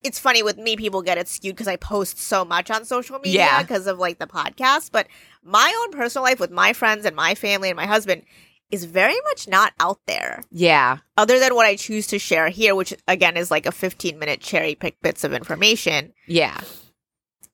[0.02, 3.18] it's funny with me, people get it skewed because I post so much on social
[3.20, 3.62] media Yeah.
[3.62, 4.90] because of like the podcast.
[4.92, 5.06] But
[5.44, 8.22] my own personal life with my friends and my family and my husband
[8.70, 10.98] is very much not out there Yeah.
[11.16, 14.40] other than what I choose to share here, which again is like a 15 minute
[14.40, 16.12] cherry pick bits of information.
[16.26, 16.58] Yeah.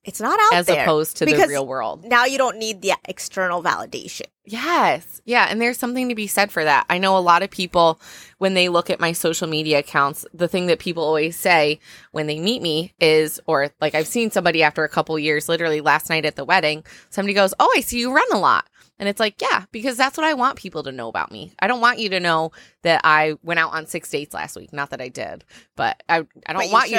[0.08, 0.82] It's not out As there.
[0.82, 2.02] opposed to the real world.
[2.04, 4.22] now you don't need the external validation.
[4.46, 5.20] Yes.
[5.26, 5.46] Yeah.
[5.50, 6.86] And there's something to be said for that.
[6.88, 8.00] I know a lot of people,
[8.38, 11.78] when they look at my social media accounts, the thing that people always say
[12.12, 15.82] when they meet me is, or like I've seen somebody after a couple years, literally
[15.82, 18.64] last night at the wedding, somebody goes, Oh, I see you run a lot.
[18.98, 21.52] And it's like, yeah, because that's what I want people to know about me.
[21.60, 22.50] I don't want you to know
[22.82, 24.72] that I went out on six dates last week.
[24.72, 25.44] Not that I did,
[25.76, 26.98] but I, I don't But want you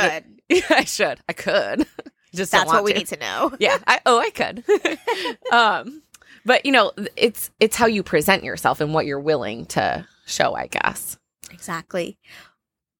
[0.49, 0.75] you, to.
[0.77, 1.19] I should.
[1.27, 1.87] I could.
[2.39, 2.99] Just That's what we to.
[2.99, 3.51] need to know.
[3.59, 3.77] yeah.
[3.85, 4.63] I, oh, I could.
[5.51, 6.01] um,
[6.45, 10.55] but you know, it's it's how you present yourself and what you're willing to show.
[10.55, 11.17] I guess.
[11.51, 12.17] Exactly.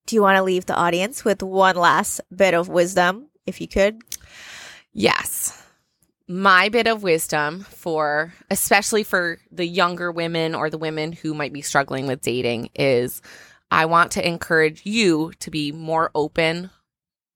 [0.07, 3.67] Do you want to leave the audience with one last bit of wisdom, if you
[3.67, 4.01] could?
[4.91, 5.55] Yes.
[6.27, 11.53] My bit of wisdom for, especially for the younger women or the women who might
[11.53, 13.21] be struggling with dating, is
[13.71, 16.71] I want to encourage you to be more open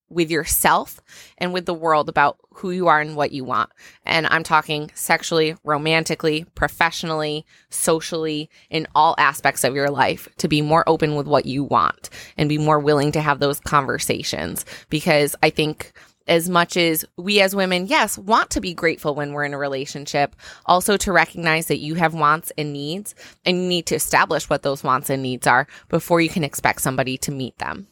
[0.09, 1.01] with yourself
[1.37, 3.69] and with the world about who you are and what you want.
[4.05, 10.61] And I'm talking sexually, romantically, professionally, socially, in all aspects of your life to be
[10.61, 15.35] more open with what you want and be more willing to have those conversations because
[15.41, 15.93] I think
[16.27, 19.57] as much as we as women, yes, want to be grateful when we're in a
[19.57, 20.35] relationship,
[20.65, 23.13] also to recognize that you have wants and needs
[23.45, 26.81] and you need to establish what those wants and needs are before you can expect
[26.81, 27.87] somebody to meet them.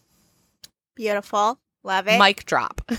[0.96, 1.60] Beautiful.
[1.84, 2.20] Love it.
[2.20, 2.82] Mic drop.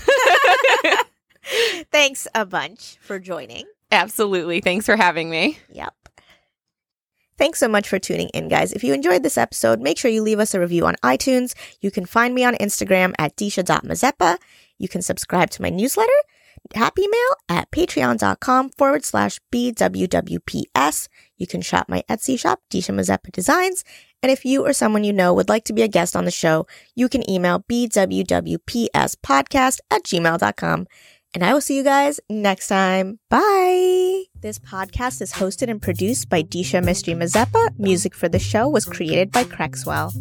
[1.91, 3.65] Thanks a bunch for joining.
[3.91, 4.61] Absolutely.
[4.61, 5.59] Thanks for having me.
[5.71, 5.93] Yep.
[7.37, 8.71] Thanks so much for tuning in, guys.
[8.71, 11.55] If you enjoyed this episode, make sure you leave us a review on iTunes.
[11.81, 14.37] You can find me on Instagram at disha.mazeppa.
[14.77, 16.11] You can subscribe to my newsletter,
[16.75, 21.07] Happy Mail, at patreon.com forward slash BWWPS.
[21.37, 23.83] You can shop my Etsy shop, Disha Mazeppa Designs.
[24.23, 26.31] And if you or someone you know would like to be a guest on the
[26.31, 26.65] show,
[26.95, 30.87] you can email bwwpspodcast at gmail.com.
[31.35, 33.19] And I will see you guys next time.
[33.29, 34.23] Bye.
[34.41, 37.77] This podcast is hosted and produced by Disha Mystery Mazeppa.
[37.77, 40.13] Music for the show was created by Crexwell.